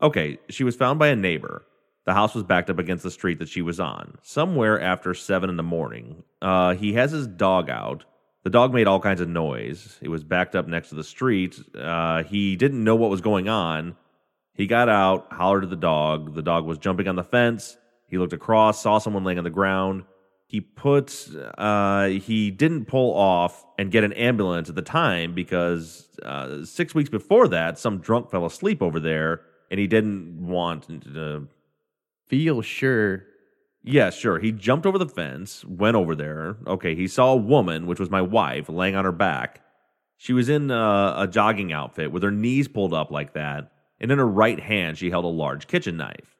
Okay, 0.00 0.38
she 0.48 0.64
was 0.64 0.76
found 0.76 0.98
by 0.98 1.08
a 1.08 1.16
neighbor. 1.16 1.64
The 2.04 2.14
house 2.14 2.34
was 2.34 2.42
backed 2.42 2.68
up 2.68 2.78
against 2.78 3.04
the 3.04 3.10
street 3.10 3.38
that 3.38 3.48
she 3.48 3.62
was 3.62 3.78
on, 3.78 4.18
somewhere 4.22 4.80
after 4.80 5.14
7 5.14 5.48
in 5.48 5.56
the 5.56 5.62
morning. 5.62 6.24
Uh, 6.40 6.74
he 6.74 6.94
has 6.94 7.12
his 7.12 7.26
dog 7.26 7.70
out. 7.70 8.04
The 8.42 8.50
dog 8.50 8.74
made 8.74 8.88
all 8.88 8.98
kinds 8.98 9.20
of 9.20 9.28
noise. 9.28 9.98
It 10.02 10.08
was 10.08 10.24
backed 10.24 10.56
up 10.56 10.66
next 10.66 10.88
to 10.88 10.96
the 10.96 11.04
street. 11.04 11.56
Uh, 11.78 12.24
he 12.24 12.56
didn't 12.56 12.82
know 12.82 12.96
what 12.96 13.10
was 13.10 13.20
going 13.20 13.48
on. 13.48 13.96
He 14.54 14.66
got 14.66 14.88
out, 14.88 15.32
hollered 15.32 15.64
at 15.64 15.70
the 15.70 15.76
dog. 15.76 16.34
The 16.34 16.42
dog 16.42 16.66
was 16.66 16.78
jumping 16.78 17.06
on 17.06 17.14
the 17.14 17.22
fence. 17.22 17.76
He 18.08 18.18
looked 18.18 18.32
across, 18.32 18.82
saw 18.82 18.98
someone 18.98 19.22
laying 19.22 19.38
on 19.38 19.44
the 19.44 19.50
ground. 19.50 20.04
He 20.48 20.60
put, 20.60 21.28
uh, 21.56 22.08
he 22.08 22.50
didn't 22.50 22.84
pull 22.86 23.16
off 23.16 23.64
and 23.78 23.90
get 23.90 24.04
an 24.04 24.12
ambulance 24.12 24.68
at 24.68 24.74
the 24.74 24.82
time 24.82 25.34
because 25.34 26.08
uh, 26.22 26.64
six 26.64 26.94
weeks 26.94 27.08
before 27.08 27.48
that, 27.48 27.78
some 27.78 28.00
drunk 28.00 28.30
fell 28.30 28.44
asleep 28.44 28.82
over 28.82 29.00
there 29.00 29.42
and 29.70 29.80
he 29.80 29.86
didn't 29.86 30.46
want 30.46 30.88
to 31.04 31.48
feel 32.32 32.62
sure. 32.62 33.26
Yeah, 33.84 34.08
sure. 34.08 34.38
He 34.38 34.52
jumped 34.52 34.86
over 34.86 34.96
the 34.96 35.06
fence, 35.06 35.66
went 35.66 35.96
over 35.96 36.14
there. 36.14 36.56
Okay, 36.66 36.94
he 36.94 37.06
saw 37.06 37.34
a 37.34 37.36
woman, 37.36 37.86
which 37.86 38.00
was 38.00 38.08
my 38.08 38.22
wife, 38.22 38.70
laying 38.70 38.96
on 38.96 39.04
her 39.04 39.12
back. 39.12 39.60
She 40.16 40.32
was 40.32 40.48
in 40.48 40.70
uh, 40.70 41.14
a 41.18 41.28
jogging 41.28 41.74
outfit 41.74 42.10
with 42.10 42.22
her 42.22 42.30
knees 42.30 42.68
pulled 42.68 42.94
up 42.94 43.10
like 43.10 43.34
that, 43.34 43.70
and 44.00 44.10
in 44.10 44.18
her 44.18 44.26
right 44.26 44.58
hand 44.58 44.96
she 44.96 45.10
held 45.10 45.26
a 45.26 45.28
large 45.28 45.66
kitchen 45.66 45.98
knife. 45.98 46.38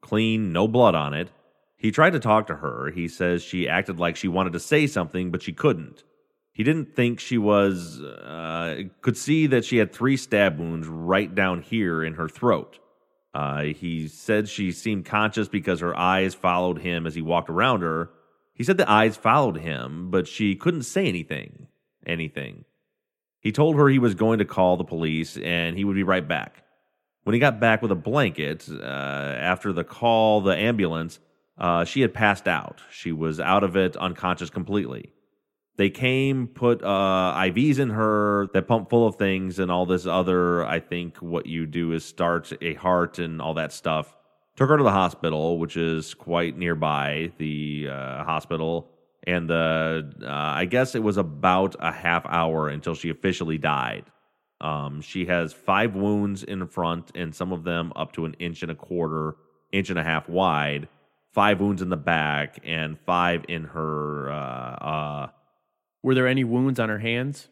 Clean, 0.00 0.50
no 0.50 0.66
blood 0.66 0.94
on 0.94 1.12
it. 1.12 1.28
He 1.76 1.90
tried 1.90 2.14
to 2.14 2.20
talk 2.20 2.46
to 2.46 2.56
her. 2.56 2.90
He 2.90 3.06
says 3.06 3.42
she 3.42 3.68
acted 3.68 3.98
like 3.98 4.16
she 4.16 4.28
wanted 4.28 4.54
to 4.54 4.60
say 4.60 4.86
something, 4.86 5.30
but 5.30 5.42
she 5.42 5.52
couldn't. 5.52 6.04
He 6.52 6.62
didn't 6.64 6.96
think 6.96 7.20
she 7.20 7.36
was, 7.36 8.00
uh, 8.00 8.84
could 9.02 9.18
see 9.18 9.46
that 9.48 9.66
she 9.66 9.76
had 9.76 9.92
three 9.92 10.16
stab 10.16 10.58
wounds 10.58 10.88
right 10.88 11.34
down 11.34 11.60
here 11.60 12.02
in 12.02 12.14
her 12.14 12.30
throat. 12.30 12.78
Uh, 13.38 13.62
he 13.66 14.08
said 14.08 14.48
she 14.48 14.72
seemed 14.72 15.04
conscious 15.04 15.46
because 15.46 15.78
her 15.78 15.96
eyes 15.96 16.34
followed 16.34 16.80
him 16.80 17.06
as 17.06 17.14
he 17.14 17.22
walked 17.22 17.48
around 17.48 17.82
her. 17.82 18.10
He 18.52 18.64
said 18.64 18.78
the 18.78 18.90
eyes 18.90 19.16
followed 19.16 19.58
him, 19.58 20.10
but 20.10 20.26
she 20.26 20.56
couldn't 20.56 20.82
say 20.82 21.06
anything. 21.06 21.68
Anything. 22.04 22.64
He 23.38 23.52
told 23.52 23.76
her 23.76 23.88
he 23.88 24.00
was 24.00 24.16
going 24.16 24.40
to 24.40 24.44
call 24.44 24.76
the 24.76 24.82
police 24.82 25.36
and 25.36 25.78
he 25.78 25.84
would 25.84 25.94
be 25.94 26.02
right 26.02 26.26
back. 26.26 26.64
When 27.22 27.32
he 27.32 27.38
got 27.38 27.60
back 27.60 27.80
with 27.80 27.92
a 27.92 27.94
blanket, 28.10 28.68
uh, 28.68 28.82
after 28.82 29.72
the 29.72 29.84
call, 29.84 30.40
the 30.40 30.56
ambulance, 30.56 31.20
uh, 31.58 31.84
she 31.84 32.00
had 32.00 32.12
passed 32.12 32.48
out. 32.48 32.80
She 32.90 33.12
was 33.12 33.38
out 33.38 33.62
of 33.62 33.76
it, 33.76 33.96
unconscious 33.96 34.50
completely. 34.50 35.12
They 35.78 35.90
came, 35.90 36.48
put 36.48 36.82
uh, 36.82 37.34
IVs 37.36 37.78
in 37.78 37.90
her 37.90 38.48
that 38.52 38.66
pump 38.66 38.90
full 38.90 39.06
of 39.06 39.14
things 39.14 39.60
and 39.60 39.70
all 39.70 39.86
this 39.86 40.06
other. 40.06 40.66
I 40.66 40.80
think 40.80 41.18
what 41.18 41.46
you 41.46 41.66
do 41.66 41.92
is 41.92 42.04
start 42.04 42.52
a 42.60 42.74
heart 42.74 43.20
and 43.20 43.40
all 43.40 43.54
that 43.54 43.72
stuff. 43.72 44.16
Took 44.56 44.70
her 44.70 44.76
to 44.76 44.82
the 44.82 44.90
hospital, 44.90 45.56
which 45.60 45.76
is 45.76 46.14
quite 46.14 46.58
nearby, 46.58 47.30
the 47.38 47.90
uh, 47.92 48.24
hospital. 48.24 48.90
And 49.24 49.48
the, 49.48 50.12
uh, 50.20 50.26
I 50.28 50.64
guess 50.64 50.96
it 50.96 51.02
was 51.02 51.16
about 51.16 51.76
a 51.78 51.92
half 51.92 52.26
hour 52.26 52.68
until 52.68 52.96
she 52.96 53.10
officially 53.10 53.56
died. 53.56 54.04
Um, 54.60 55.00
she 55.00 55.26
has 55.26 55.52
five 55.52 55.94
wounds 55.94 56.42
in 56.42 56.66
front, 56.66 57.12
and 57.14 57.32
some 57.32 57.52
of 57.52 57.62
them 57.62 57.92
up 57.94 58.14
to 58.14 58.24
an 58.24 58.34
inch 58.40 58.62
and 58.62 58.72
a 58.72 58.74
quarter, 58.74 59.36
inch 59.70 59.90
and 59.90 59.98
a 59.98 60.02
half 60.02 60.28
wide. 60.28 60.88
Five 61.32 61.60
wounds 61.60 61.82
in 61.82 61.88
the 61.88 61.96
back, 61.96 62.58
and 62.64 62.98
five 63.06 63.44
in 63.46 63.62
her. 63.62 65.28
Uh, 65.98 66.06
uh, 66.06 66.08
Were 66.08 66.14
there 66.14 66.26
any 66.26 66.44
wounds 66.44 66.80
on 66.80 66.88
her 66.88 66.98
hands? 66.98 67.48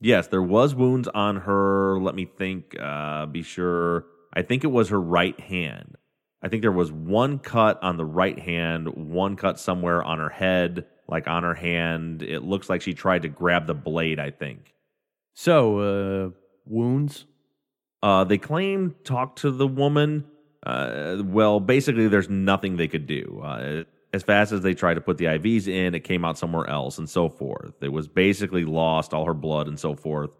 yes, 0.00 0.28
there 0.28 0.42
was 0.42 0.74
wounds 0.74 1.08
on 1.08 1.36
her. 1.36 1.98
Let 2.00 2.14
me 2.14 2.24
think. 2.24 2.76
Uh, 2.78 3.26
be 3.26 3.42
sure. 3.42 4.06
I 4.32 4.42
think 4.42 4.64
it 4.64 4.68
was 4.68 4.90
her 4.90 5.00
right 5.00 5.38
hand. 5.40 5.96
I 6.42 6.48
think 6.48 6.62
there 6.62 6.70
was 6.70 6.92
one 6.92 7.40
cut 7.40 7.82
on 7.82 7.96
the 7.96 8.04
right 8.04 8.38
hand, 8.38 8.88
one 8.88 9.34
cut 9.36 9.58
somewhere 9.58 10.02
on 10.04 10.18
her 10.18 10.28
head, 10.28 10.86
like 11.08 11.26
on 11.26 11.42
her 11.42 11.54
hand. 11.54 12.22
It 12.22 12.44
looks 12.44 12.68
like 12.68 12.82
she 12.82 12.94
tried 12.94 13.22
to 13.22 13.28
grab 13.28 13.66
the 13.66 13.74
blade. 13.74 14.20
I 14.20 14.30
think. 14.30 14.74
So, 15.34 15.78
uh, 15.78 16.30
wounds? 16.64 17.26
Uh, 18.02 18.24
they 18.24 18.38
claim 18.38 18.94
talk 19.02 19.36
to 19.36 19.50
the 19.50 19.66
woman. 19.66 20.24
Uh, 20.64 21.22
well, 21.24 21.58
basically, 21.58 22.06
there's 22.08 22.28
nothing 22.28 22.76
they 22.76 22.88
could 22.88 23.06
do. 23.06 23.40
As 24.12 24.22
fast 24.22 24.52
as 24.52 24.62
they 24.62 24.74
tried 24.74 24.94
to 24.94 25.00
put 25.00 25.18
the 25.18 25.26
IVs 25.26 25.68
in, 25.68 25.94
it 25.94 26.00
came 26.00 26.24
out 26.24 26.38
somewhere 26.38 26.68
else, 26.68 26.98
and 26.98 27.08
so 27.08 27.28
forth. 27.28 27.74
It 27.82 27.92
was 27.92 28.08
basically 28.08 28.64
lost 28.64 29.12
all 29.12 29.26
her 29.26 29.34
blood 29.34 29.68
and 29.68 29.78
so 29.78 29.94
forth. 29.94 30.30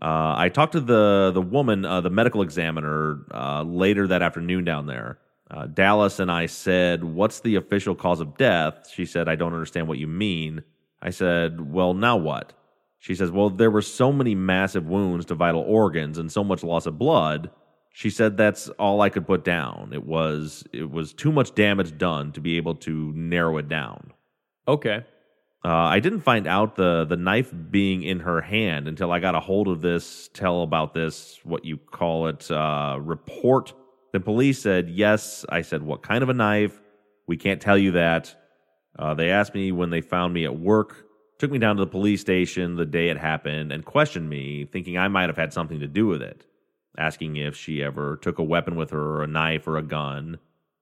Uh, 0.00 0.34
I 0.36 0.48
talked 0.48 0.72
to 0.72 0.80
the 0.80 1.30
the 1.32 1.42
woman, 1.42 1.84
uh, 1.84 2.00
the 2.00 2.10
medical 2.10 2.42
examiner, 2.42 3.24
uh, 3.32 3.62
later 3.62 4.08
that 4.08 4.22
afternoon 4.22 4.64
down 4.64 4.86
there. 4.86 5.18
Uh, 5.48 5.66
Dallas 5.66 6.18
and 6.18 6.32
I 6.32 6.46
said, 6.46 7.04
"What's 7.04 7.40
the 7.40 7.54
official 7.54 7.94
cause 7.94 8.20
of 8.20 8.36
death?" 8.36 8.90
She 8.92 9.06
said, 9.06 9.28
"I 9.28 9.36
don't 9.36 9.52
understand 9.52 9.86
what 9.86 9.98
you 9.98 10.08
mean." 10.08 10.62
I 11.00 11.10
said, 11.10 11.72
"Well, 11.72 11.94
now 11.94 12.16
what?" 12.16 12.52
She 13.02 13.16
says, 13.16 13.32
Well, 13.32 13.50
there 13.50 13.68
were 13.72 13.82
so 13.82 14.12
many 14.12 14.36
massive 14.36 14.86
wounds 14.86 15.26
to 15.26 15.34
vital 15.34 15.62
organs 15.62 16.18
and 16.18 16.30
so 16.30 16.44
much 16.44 16.62
loss 16.62 16.86
of 16.86 16.98
blood. 16.98 17.50
She 17.92 18.10
said 18.10 18.36
that's 18.36 18.68
all 18.70 19.00
I 19.00 19.10
could 19.10 19.26
put 19.26 19.44
down. 19.44 19.90
It 19.92 20.04
was 20.04 20.64
it 20.72 20.90
was 20.90 21.12
too 21.12 21.32
much 21.32 21.54
damage 21.54 21.98
done 21.98 22.32
to 22.32 22.40
be 22.40 22.56
able 22.56 22.74
to 22.76 23.12
narrow 23.14 23.58
it 23.58 23.68
down. 23.68 24.12
Okay. 24.66 25.04
Uh, 25.64 25.68
I 25.68 26.00
didn't 26.00 26.20
find 26.20 26.46
out 26.46 26.76
the 26.76 27.04
the 27.04 27.16
knife 27.16 27.52
being 27.70 28.02
in 28.02 28.20
her 28.20 28.40
hand 28.40 28.88
until 28.88 29.12
I 29.12 29.20
got 29.20 29.34
a 29.34 29.40
hold 29.40 29.68
of 29.68 29.80
this. 29.80 30.28
Tell 30.32 30.62
about 30.62 30.94
this, 30.94 31.38
what 31.44 31.64
you 31.64 31.76
call 31.76 32.28
it, 32.28 32.50
uh, 32.50 32.98
report. 33.00 33.72
The 34.12 34.20
police 34.20 34.60
said 34.60 34.88
yes. 34.88 35.44
I 35.48 35.62
said, 35.62 35.82
what 35.82 36.02
kind 36.02 36.22
of 36.22 36.28
a 36.28 36.34
knife? 36.34 36.80
We 37.26 37.36
can't 37.36 37.60
tell 37.60 37.78
you 37.78 37.92
that. 37.92 38.34
Uh, 38.98 39.14
they 39.14 39.30
asked 39.30 39.54
me 39.54 39.72
when 39.72 39.90
they 39.90 40.02
found 40.02 40.34
me 40.34 40.44
at 40.44 40.58
work 40.58 41.06
took 41.42 41.50
me 41.50 41.58
down 41.58 41.74
to 41.74 41.84
the 41.84 41.90
police 41.90 42.20
station 42.20 42.76
the 42.76 42.86
day 42.86 43.08
it 43.08 43.18
happened 43.18 43.72
and 43.72 43.84
questioned 43.84 44.30
me, 44.30 44.64
thinking 44.64 44.96
I 44.96 45.08
might 45.08 45.28
have 45.28 45.36
had 45.36 45.52
something 45.52 45.80
to 45.80 45.88
do 45.88 46.06
with 46.06 46.22
it, 46.22 46.46
asking 46.98 47.36
if 47.36 47.56
she 47.56 47.82
ever 47.82 48.16
took 48.16 48.38
a 48.38 48.44
weapon 48.44 48.76
with 48.76 48.90
her 48.90 49.16
or 49.16 49.22
a 49.22 49.28
knife 49.28 49.66
or 49.66 49.76
a 49.76 49.82
gun. 49.82 50.38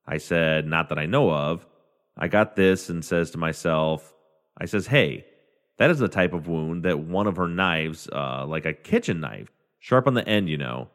I 0.07 0.19
said, 0.19 0.67
Not 0.67 0.89
that 0.89 0.99
I 0.99 1.07
know 1.07 1.31
of. 1.31 1.67
I 2.17 2.29
got 2.29 2.57
this 2.57 2.89
and 2.89 3.05
says 3.05 3.31
to 3.31 3.39
myself, 3.39 4.13
I 4.59 4.67
says, 4.67 4.89
Hey, 4.89 5.25
that 5.79 5.91
is 5.91 5.99
the 5.99 6.09
type 6.09 6.33
of 6.33 6.49
wound 6.49 6.85
that 6.85 6.99
one 6.99 7.27
of 7.27 7.37
her 7.37 7.49
knives, 7.49 8.09
uh, 8.13 8.45
like 8.47 8.67
a 8.67 8.75
kitchen 8.75 9.21
knife, 9.21 9.49
sharp 9.79 10.07
on 10.07 10.15
the 10.15 10.27
end, 10.29 10.49
you 10.49 10.59
know. 10.59 10.89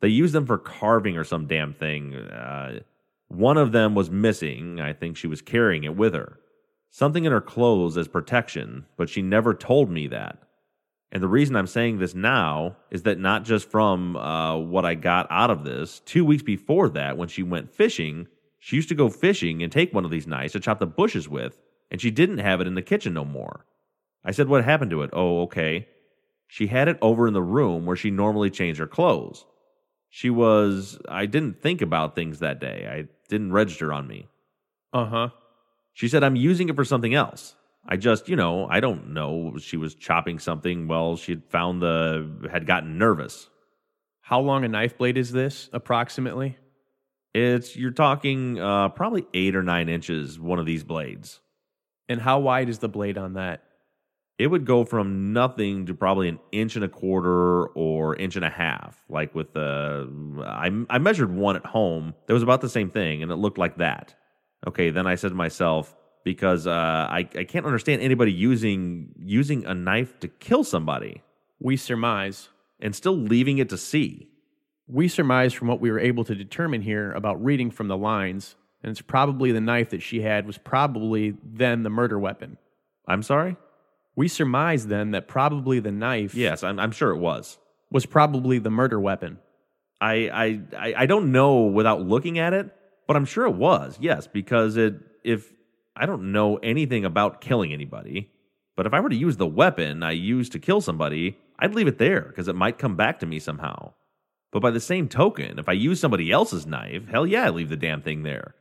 They 0.00 0.08
use 0.08 0.32
them 0.32 0.46
for 0.46 0.58
carving 0.58 1.16
or 1.16 1.24
some 1.24 1.46
damn 1.46 1.74
thing. 1.74 2.14
Uh, 2.14 2.80
one 3.26 3.58
of 3.58 3.72
them 3.72 3.94
was 3.94 4.10
missing. 4.10 4.80
I 4.80 4.92
think 4.92 5.16
she 5.16 5.26
was 5.26 5.42
carrying 5.42 5.84
it 5.84 5.96
with 5.96 6.14
her. 6.14 6.38
Something 6.90 7.24
in 7.24 7.32
her 7.32 7.40
clothes 7.40 7.98
as 7.98 8.08
protection, 8.08 8.86
but 8.96 9.10
she 9.10 9.20
never 9.20 9.52
told 9.52 9.90
me 9.90 10.06
that. 10.08 10.38
And 11.10 11.22
the 11.22 11.28
reason 11.28 11.56
I'm 11.56 11.66
saying 11.66 11.98
this 11.98 12.14
now 12.14 12.76
is 12.90 13.04
that 13.04 13.18
not 13.18 13.44
just 13.44 13.70
from 13.70 14.16
uh, 14.16 14.56
what 14.58 14.84
I 14.84 14.94
got 14.94 15.26
out 15.30 15.50
of 15.50 15.64
this, 15.64 16.00
two 16.00 16.24
weeks 16.24 16.42
before 16.42 16.88
that, 16.90 17.16
when 17.16 17.28
she 17.28 17.42
went 17.42 17.72
fishing, 17.72 18.28
she 18.58 18.76
used 18.76 18.90
to 18.90 18.94
go 18.94 19.08
fishing 19.08 19.62
and 19.62 19.72
take 19.72 19.94
one 19.94 20.04
of 20.04 20.10
these 20.10 20.26
knives 20.26 20.52
to 20.52 20.60
chop 20.60 20.80
the 20.80 20.86
bushes 20.86 21.28
with, 21.28 21.58
and 21.90 22.00
she 22.00 22.10
didn't 22.10 22.38
have 22.38 22.60
it 22.60 22.66
in 22.66 22.74
the 22.74 22.82
kitchen 22.82 23.14
no 23.14 23.24
more. 23.24 23.64
I 24.24 24.32
said, 24.32 24.48
What 24.48 24.64
happened 24.64 24.90
to 24.90 25.02
it? 25.02 25.10
Oh, 25.12 25.42
okay. 25.42 25.88
She 26.46 26.66
had 26.66 26.88
it 26.88 26.98
over 27.00 27.26
in 27.26 27.34
the 27.34 27.42
room 27.42 27.86
where 27.86 27.96
she 27.96 28.10
normally 28.10 28.50
changed 28.50 28.80
her 28.80 28.86
clothes. 28.86 29.44
She 30.10 30.30
was, 30.30 30.98
I 31.08 31.26
didn't 31.26 31.60
think 31.60 31.82
about 31.82 32.14
things 32.14 32.38
that 32.38 32.60
day. 32.60 32.88
I 32.90 33.08
didn't 33.28 33.52
register 33.52 33.92
on 33.92 34.06
me. 34.06 34.28
Uh 34.92 35.04
huh. 35.06 35.28
She 35.92 36.08
said, 36.08 36.24
I'm 36.24 36.36
using 36.36 36.68
it 36.68 36.76
for 36.76 36.84
something 36.84 37.14
else. 37.14 37.54
I 37.90 37.96
just, 37.96 38.28
you 38.28 38.36
know, 38.36 38.66
I 38.68 38.80
don't 38.80 39.14
know. 39.14 39.56
She 39.58 39.78
was 39.78 39.94
chopping 39.94 40.38
something. 40.38 40.88
Well, 40.88 41.16
she 41.16 41.32
had 41.32 41.44
found 41.44 41.80
the, 41.80 42.48
had 42.52 42.66
gotten 42.66 42.98
nervous. 42.98 43.48
How 44.20 44.40
long 44.40 44.62
a 44.62 44.68
knife 44.68 44.98
blade 44.98 45.16
is 45.16 45.32
this, 45.32 45.70
approximately? 45.72 46.58
It's, 47.32 47.76
you're 47.76 47.90
talking 47.92 48.60
uh, 48.60 48.90
probably 48.90 49.26
eight 49.32 49.56
or 49.56 49.62
nine 49.62 49.88
inches, 49.88 50.38
one 50.38 50.58
of 50.58 50.66
these 50.66 50.84
blades. 50.84 51.40
And 52.10 52.20
how 52.20 52.40
wide 52.40 52.68
is 52.68 52.78
the 52.78 52.90
blade 52.90 53.16
on 53.16 53.34
that? 53.34 53.62
It 54.38 54.48
would 54.48 54.66
go 54.66 54.84
from 54.84 55.32
nothing 55.32 55.86
to 55.86 55.94
probably 55.94 56.28
an 56.28 56.38
inch 56.52 56.76
and 56.76 56.84
a 56.84 56.88
quarter 56.88 57.68
or 57.68 58.16
inch 58.16 58.36
and 58.36 58.44
a 58.44 58.50
half. 58.50 59.02
Like 59.08 59.34
with 59.34 59.54
the, 59.54 60.44
I, 60.46 60.70
I 60.94 60.98
measured 60.98 61.34
one 61.34 61.56
at 61.56 61.64
home 61.64 62.14
that 62.26 62.34
was 62.34 62.42
about 62.42 62.60
the 62.60 62.68
same 62.68 62.90
thing, 62.90 63.22
and 63.22 63.32
it 63.32 63.36
looked 63.36 63.58
like 63.58 63.78
that. 63.78 64.14
Okay, 64.66 64.90
then 64.90 65.06
I 65.06 65.14
said 65.14 65.30
to 65.30 65.34
myself, 65.34 65.96
because 66.32 66.66
uh, 66.66 66.70
I, 67.18 67.20
I 67.42 67.44
can't 67.44 67.66
understand 67.70 68.02
anybody 68.02 68.32
using 68.32 69.14
using 69.38 69.60
a 69.66 69.74
knife 69.74 70.10
to 70.20 70.28
kill 70.28 70.62
somebody 70.74 71.22
We 71.68 71.76
surmise. 71.76 72.48
and 72.84 72.94
still 72.94 73.16
leaving 73.34 73.56
it 73.58 73.68
to 73.70 73.78
see. 73.78 74.28
We 74.86 75.08
surmise 75.08 75.52
from 75.54 75.68
what 75.68 75.80
we 75.80 75.90
were 75.90 75.98
able 76.10 76.24
to 76.24 76.34
determine 76.34 76.82
here 76.82 77.12
about 77.20 77.36
reading 77.48 77.70
from 77.70 77.88
the 77.88 77.96
lines, 77.96 78.56
and 78.82 78.90
it's 78.92 79.00
probably 79.16 79.50
the 79.52 79.60
knife 79.70 79.88
that 79.90 80.02
she 80.08 80.18
had 80.30 80.46
was 80.46 80.58
probably 80.58 81.22
then 81.62 81.82
the 81.82 81.90
murder 82.00 82.18
weapon. 82.18 82.50
I'm 83.12 83.22
sorry? 83.22 83.56
We 84.16 84.28
surmise 84.28 84.86
then 84.94 85.12
that 85.12 85.28
probably 85.28 85.78
the 85.80 85.92
knife 86.04 86.34
Yes, 86.34 86.62
I'm, 86.62 86.78
I'm 86.78 86.92
sure 86.92 87.10
it 87.16 87.18
was. 87.30 87.58
was 87.90 88.04
probably 88.06 88.58
the 88.60 88.70
murder 88.80 89.00
weapon. 89.10 89.38
I, 90.00 90.14
I 90.44 90.46
I 90.86 90.88
I 91.02 91.06
don't 91.12 91.32
know 91.32 91.54
without 91.78 92.00
looking 92.12 92.38
at 92.46 92.52
it, 92.60 92.66
but 93.06 93.16
I'm 93.16 93.24
sure 93.34 93.44
it 93.52 93.56
was. 93.68 93.98
Yes, 94.00 94.28
because 94.40 94.76
it 94.76 94.94
if 95.24 95.40
I 95.98 96.06
don't 96.06 96.32
know 96.32 96.56
anything 96.58 97.04
about 97.04 97.40
killing 97.40 97.72
anybody, 97.72 98.30
but 98.76 98.86
if 98.86 98.94
I 98.94 99.00
were 99.00 99.08
to 99.08 99.16
use 99.16 99.36
the 99.36 99.46
weapon 99.46 100.02
I 100.02 100.12
used 100.12 100.52
to 100.52 100.58
kill 100.58 100.80
somebody, 100.80 101.36
I'd 101.58 101.74
leave 101.74 101.88
it 101.88 101.98
there 101.98 102.22
because 102.22 102.48
it 102.48 102.54
might 102.54 102.78
come 102.78 102.94
back 102.96 103.18
to 103.18 103.26
me 103.26 103.38
somehow. 103.40 103.94
But 104.52 104.62
by 104.62 104.70
the 104.70 104.80
same 104.80 105.08
token, 105.08 105.58
if 105.58 105.68
I 105.68 105.72
use 105.72 106.00
somebody 106.00 106.30
else's 106.30 106.66
knife, 106.66 107.08
hell 107.08 107.26
yeah, 107.26 107.46
I 107.46 107.50
leave 107.50 107.68
the 107.68 107.76
damn 107.76 108.00
thing 108.00 108.22
there. 108.22 108.54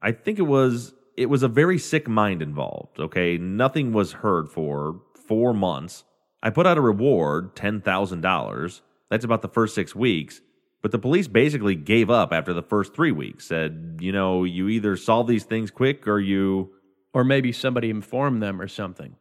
I 0.00 0.12
think 0.12 0.38
it 0.38 0.42
was 0.42 0.94
it 1.16 1.26
was 1.26 1.42
a 1.42 1.48
very 1.48 1.78
sick 1.78 2.08
mind 2.08 2.42
involved, 2.42 2.98
okay? 2.98 3.36
Nothing 3.38 3.92
was 3.92 4.12
heard 4.12 4.48
for 4.48 5.00
4 5.26 5.52
months. 5.52 6.04
I 6.42 6.50
put 6.50 6.66
out 6.66 6.78
a 6.78 6.80
reward, 6.80 7.54
$10,000. 7.54 8.80
That's 9.10 9.24
about 9.24 9.42
the 9.42 9.48
first 9.48 9.74
6 9.74 9.94
weeks. 9.94 10.40
But 10.82 10.90
the 10.90 10.98
police 10.98 11.28
basically 11.28 11.76
gave 11.76 12.10
up 12.10 12.32
after 12.32 12.52
the 12.52 12.62
first 12.62 12.94
3 12.94 13.12
weeks. 13.12 13.46
Said, 13.46 13.98
"You 14.00 14.12
know, 14.12 14.44
you 14.44 14.68
either 14.68 14.96
solve 14.96 15.28
these 15.28 15.44
things 15.44 15.70
quick 15.70 16.06
or 16.08 16.18
you 16.20 16.72
Or 17.14 17.24
maybe 17.24 17.52
somebody 17.52 17.90
informed 17.90 18.42
them 18.42 18.60
or 18.60 18.66
something. 18.68 19.16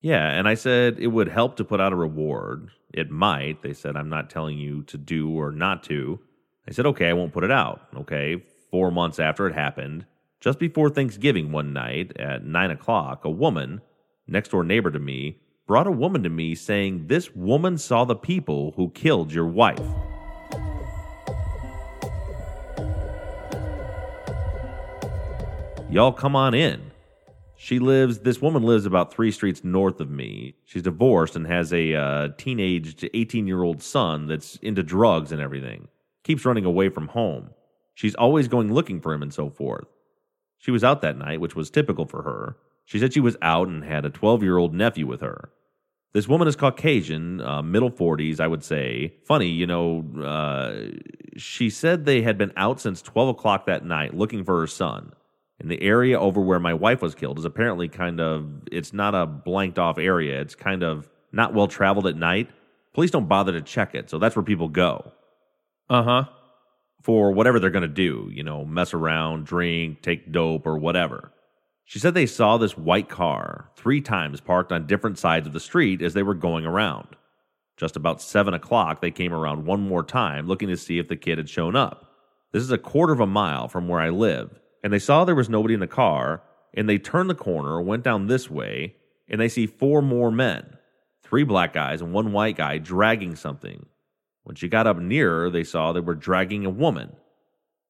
yeah, 0.00 0.30
and 0.30 0.48
I 0.48 0.54
said 0.54 0.98
it 0.98 1.08
would 1.08 1.28
help 1.28 1.56
to 1.56 1.64
put 1.64 1.80
out 1.80 1.92
a 1.92 1.96
reward. 1.96 2.70
It 2.94 3.10
might. 3.10 3.60
They 3.62 3.74
said, 3.74 3.96
I'm 3.96 4.08
not 4.08 4.30
telling 4.30 4.56
you 4.58 4.82
to 4.84 4.96
do 4.96 5.28
or 5.30 5.52
not 5.52 5.82
to. 5.84 6.20
I 6.66 6.70
said, 6.72 6.86
okay, 6.86 7.08
I 7.08 7.12
won't 7.12 7.32
put 7.34 7.44
it 7.44 7.50
out. 7.50 7.82
Okay. 7.96 8.42
Four 8.70 8.90
months 8.90 9.18
after 9.18 9.46
it 9.46 9.54
happened, 9.54 10.06
just 10.40 10.58
before 10.58 10.88
Thanksgiving 10.88 11.52
one 11.52 11.72
night 11.74 12.16
at 12.18 12.44
nine 12.44 12.70
o'clock, 12.70 13.24
a 13.26 13.30
woman, 13.30 13.80
next 14.26 14.50
door 14.50 14.64
neighbor 14.64 14.90
to 14.90 14.98
me, 14.98 15.38
brought 15.66 15.86
a 15.86 15.90
woman 15.90 16.22
to 16.22 16.30
me 16.30 16.54
saying, 16.54 17.08
This 17.08 17.34
woman 17.34 17.76
saw 17.76 18.04
the 18.04 18.16
people 18.16 18.72
who 18.76 18.88
killed 18.90 19.32
your 19.32 19.46
wife. 19.46 19.80
Y'all 25.90 26.12
come 26.12 26.36
on 26.36 26.52
in. 26.52 26.90
She 27.56 27.78
lives, 27.78 28.18
this 28.18 28.42
woman 28.42 28.62
lives 28.62 28.84
about 28.84 29.10
three 29.10 29.30
streets 29.30 29.64
north 29.64 30.00
of 30.00 30.10
me. 30.10 30.54
She's 30.66 30.82
divorced 30.82 31.34
and 31.34 31.46
has 31.46 31.72
a 31.72 31.94
uh, 31.94 32.28
teenaged 32.36 33.08
18 33.14 33.46
year 33.46 33.62
old 33.62 33.82
son 33.82 34.26
that's 34.26 34.56
into 34.56 34.82
drugs 34.82 35.32
and 35.32 35.40
everything. 35.40 35.88
Keeps 36.24 36.44
running 36.44 36.66
away 36.66 36.90
from 36.90 37.08
home. 37.08 37.50
She's 37.94 38.14
always 38.14 38.48
going 38.48 38.72
looking 38.72 39.00
for 39.00 39.14
him 39.14 39.22
and 39.22 39.32
so 39.32 39.48
forth. 39.48 39.86
She 40.58 40.70
was 40.70 40.84
out 40.84 41.00
that 41.00 41.16
night, 41.16 41.40
which 41.40 41.56
was 41.56 41.70
typical 41.70 42.04
for 42.04 42.22
her. 42.22 42.56
She 42.84 42.98
said 42.98 43.14
she 43.14 43.20
was 43.20 43.38
out 43.40 43.68
and 43.68 43.82
had 43.82 44.04
a 44.04 44.10
12 44.10 44.42
year 44.42 44.58
old 44.58 44.74
nephew 44.74 45.06
with 45.06 45.22
her. 45.22 45.50
This 46.12 46.28
woman 46.28 46.48
is 46.48 46.56
Caucasian, 46.56 47.40
uh, 47.40 47.62
middle 47.62 47.90
40s, 47.90 48.40
I 48.40 48.46
would 48.46 48.62
say. 48.62 49.14
Funny, 49.24 49.48
you 49.48 49.66
know, 49.66 50.04
uh, 50.22 50.98
she 51.38 51.70
said 51.70 52.04
they 52.04 52.20
had 52.20 52.36
been 52.36 52.52
out 52.58 52.78
since 52.78 53.00
12 53.00 53.30
o'clock 53.30 53.64
that 53.66 53.86
night 53.86 54.14
looking 54.14 54.44
for 54.44 54.60
her 54.60 54.66
son. 54.66 55.12
And 55.60 55.70
the 55.70 55.82
area 55.82 56.18
over 56.18 56.40
where 56.40 56.60
my 56.60 56.74
wife 56.74 57.02
was 57.02 57.14
killed 57.14 57.38
is 57.38 57.44
apparently 57.44 57.88
kind 57.88 58.20
of, 58.20 58.48
it's 58.70 58.92
not 58.92 59.14
a 59.14 59.26
blanked 59.26 59.78
off 59.78 59.98
area. 59.98 60.40
It's 60.40 60.54
kind 60.54 60.82
of 60.84 61.08
not 61.32 61.52
well 61.52 61.66
traveled 61.66 62.06
at 62.06 62.16
night. 62.16 62.48
Police 62.94 63.10
don't 63.10 63.28
bother 63.28 63.52
to 63.52 63.60
check 63.60 63.94
it, 63.94 64.08
so 64.08 64.18
that's 64.18 64.36
where 64.36 64.42
people 64.44 64.68
go 64.68 65.12
Uh 65.90 66.02
huh. 66.02 66.24
for 67.02 67.32
whatever 67.32 67.58
they're 67.58 67.70
going 67.70 67.82
to 67.82 67.88
do, 67.88 68.28
you 68.32 68.42
know, 68.42 68.64
mess 68.64 68.94
around, 68.94 69.46
drink, 69.46 70.02
take 70.02 70.30
dope, 70.32 70.66
or 70.66 70.78
whatever. 70.78 71.32
She 71.84 71.98
said 71.98 72.14
they 72.14 72.26
saw 72.26 72.56
this 72.56 72.76
white 72.76 73.08
car 73.08 73.70
three 73.76 74.00
times 74.00 74.40
parked 74.40 74.72
on 74.72 74.86
different 74.86 75.18
sides 75.18 75.46
of 75.46 75.52
the 75.52 75.60
street 75.60 76.02
as 76.02 76.14
they 76.14 76.22
were 76.22 76.34
going 76.34 76.66
around. 76.66 77.08
Just 77.76 77.96
about 77.96 78.20
seven 78.20 78.54
o'clock, 78.54 79.00
they 79.00 79.10
came 79.10 79.32
around 79.32 79.64
one 79.64 79.80
more 79.80 80.02
time 80.02 80.46
looking 80.46 80.68
to 80.68 80.76
see 80.76 80.98
if 80.98 81.08
the 81.08 81.16
kid 81.16 81.38
had 81.38 81.48
shown 81.48 81.74
up. 81.76 82.10
This 82.52 82.62
is 82.62 82.70
a 82.72 82.78
quarter 82.78 83.12
of 83.12 83.20
a 83.20 83.26
mile 83.26 83.68
from 83.68 83.88
where 83.88 84.00
I 84.00 84.10
live, 84.10 84.58
and 84.82 84.92
they 84.92 84.98
saw 84.98 85.24
there 85.24 85.34
was 85.34 85.48
nobody 85.48 85.74
in 85.74 85.80
the 85.80 85.86
car, 85.86 86.42
and 86.74 86.88
they 86.88 86.98
turned 86.98 87.30
the 87.30 87.34
corner, 87.34 87.80
went 87.80 88.04
down 88.04 88.26
this 88.26 88.50
way, 88.50 88.94
and 89.28 89.40
they 89.40 89.48
see 89.48 89.66
four 89.66 90.02
more 90.02 90.30
men 90.30 90.78
three 91.28 91.44
black 91.44 91.74
guys 91.74 92.00
and 92.00 92.12
one 92.12 92.32
white 92.32 92.56
guy 92.56 92.78
dragging 92.78 93.36
something. 93.36 93.84
When 94.44 94.56
she 94.56 94.68
got 94.68 94.86
up 94.86 94.98
nearer, 94.98 95.50
they 95.50 95.64
saw 95.64 95.92
they 95.92 96.00
were 96.00 96.14
dragging 96.14 96.64
a 96.64 96.70
woman. 96.70 97.16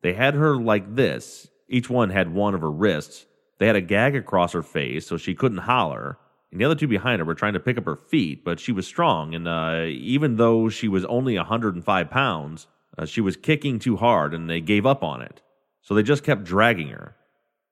They 0.03 0.15
had 0.15 0.35
her 0.35 0.57
like 0.57 0.97
this. 0.97 1.49
Each 1.69 1.89
one 1.89 2.11
had 2.11 2.35
one 2.35 2.55
of 2.55 2.63
her 2.63 2.71
wrists. 2.71 3.27
They 3.59 3.67
had 3.67 3.77
a 3.77 3.81
gag 3.81 4.17
across 4.17 4.53
her 4.53 4.63
face 4.63 5.07
so 5.07 5.17
she 5.17 5.35
couldn't 5.35 5.59
holler. 5.59 6.19
And 6.51 6.61
the 6.61 6.65
other 6.65 6.75
two 6.75 6.89
behind 6.89 7.21
her 7.21 7.25
were 7.25 7.35
trying 7.35 7.53
to 7.53 7.61
pick 7.61 7.79
up 7.79 7.85
her 7.85 7.97
feet, 7.97 8.45
but 8.45 8.59
she 8.59 8.73
was 8.73 8.87
strong. 8.87 9.35
And 9.35 9.47
uh, 9.47 9.85
even 9.87 10.37
though 10.37 10.69
she 10.69 10.89
was 10.89 11.05
only 11.05 11.37
105 11.37 12.11
pounds, 12.11 12.67
uh, 12.97 13.07
she 13.07 13.21
was 13.21 13.37
kicking 13.37 13.79
too 13.79 13.97
hard 13.97 14.35
and 14.35 14.49
they 14.51 14.61
gave 14.61 14.87
up 14.87 15.05
on 15.05 15.23
it. 15.23 15.43
So 15.89 15.95
they 15.95 16.03
just 16.03 16.23
kept 16.23 16.45
dragging 16.45 16.89
her. 16.89 17.17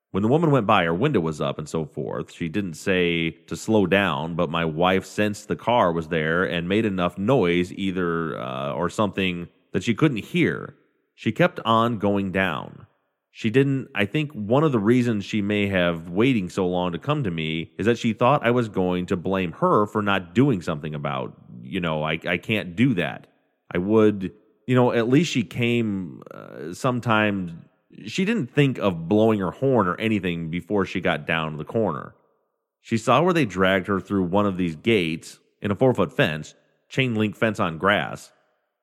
When 0.09 0.23
the 0.23 0.27
woman 0.27 0.49
went 0.49 0.65
by, 0.65 0.85
her 0.85 0.93
window 0.95 1.19
was 1.19 1.39
up 1.39 1.59
and 1.59 1.69
so 1.69 1.85
forth. 1.85 2.33
She 2.33 2.49
didn't 2.49 2.73
say 2.73 3.29
to 3.45 3.55
slow 3.55 3.85
down, 3.85 4.33
but 4.33 4.49
my 4.49 4.65
wife 4.65 5.05
sensed 5.05 5.47
the 5.47 5.55
car 5.55 5.91
was 5.91 6.07
there 6.07 6.43
and 6.43 6.67
made 6.67 6.83
enough 6.83 7.19
noise, 7.19 7.71
either 7.73 8.35
uh, 8.39 8.73
or 8.73 8.89
something 8.89 9.49
that 9.71 9.83
she 9.83 9.93
couldn't 9.93 10.25
hear. 10.25 10.73
She 11.13 11.31
kept 11.31 11.59
on 11.63 11.99
going 11.99 12.31
down. 12.31 12.87
She 13.29 13.51
didn't, 13.51 13.89
I 13.93 14.05
think 14.05 14.31
one 14.31 14.63
of 14.63 14.71
the 14.71 14.79
reasons 14.79 15.23
she 15.23 15.43
may 15.43 15.67
have 15.67 16.09
waiting 16.09 16.49
so 16.49 16.65
long 16.65 16.93
to 16.93 16.97
come 16.97 17.23
to 17.23 17.29
me 17.29 17.71
is 17.77 17.85
that 17.85 17.99
she 17.99 18.13
thought 18.13 18.43
I 18.43 18.49
was 18.49 18.67
going 18.67 19.05
to 19.07 19.15
blame 19.15 19.51
her 19.51 19.85
for 19.85 20.01
not 20.01 20.33
doing 20.33 20.63
something 20.63 20.95
about, 20.95 21.35
you 21.61 21.79
know, 21.79 22.01
I, 22.01 22.19
I 22.27 22.37
can't 22.37 22.75
do 22.75 22.95
that. 22.95 23.27
I 23.71 23.77
would, 23.77 24.33
you 24.65 24.73
know, 24.73 24.91
at 24.91 25.07
least 25.07 25.31
she 25.31 25.43
came 25.43 26.23
uh, 26.33 26.73
sometimes. 26.73 27.51
She 28.05 28.25
didn't 28.25 28.51
think 28.51 28.77
of 28.77 29.07
blowing 29.07 29.39
her 29.39 29.51
horn 29.51 29.87
or 29.87 29.99
anything 29.99 30.49
before 30.49 30.85
she 30.85 31.01
got 31.01 31.25
down 31.25 31.51
to 31.51 31.57
the 31.57 31.65
corner. 31.65 32.13
She 32.81 32.97
saw 32.97 33.21
where 33.21 33.33
they 33.33 33.45
dragged 33.45 33.87
her 33.87 33.99
through 33.99 34.23
one 34.23 34.45
of 34.45 34.57
these 34.57 34.75
gates 34.75 35.39
in 35.61 35.71
a 35.71 35.75
four 35.75 35.93
foot 35.93 36.15
fence, 36.15 36.53
chain 36.87 37.15
link 37.15 37.35
fence 37.35 37.59
on 37.59 37.77
grass. 37.77 38.31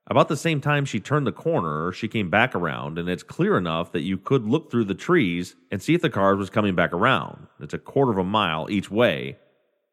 About 0.06 0.28
the 0.28 0.36
same 0.36 0.60
time 0.60 0.84
she 0.84 1.00
turned 1.00 1.26
the 1.26 1.32
corner, 1.32 1.90
she 1.90 2.08
came 2.08 2.28
back 2.28 2.54
around, 2.54 2.98
and 2.98 3.08
it's 3.08 3.22
clear 3.22 3.56
enough 3.56 3.92
that 3.92 4.02
you 4.02 4.18
could 4.18 4.44
look 4.44 4.70
through 4.70 4.84
the 4.84 4.94
trees 4.94 5.56
and 5.70 5.82
see 5.82 5.94
if 5.94 6.02
the 6.02 6.10
car 6.10 6.36
was 6.36 6.50
coming 6.50 6.74
back 6.74 6.92
around. 6.92 7.46
It's 7.60 7.72
a 7.72 7.78
quarter 7.78 8.12
of 8.12 8.18
a 8.18 8.24
mile 8.24 8.66
each 8.68 8.90
way. 8.90 9.38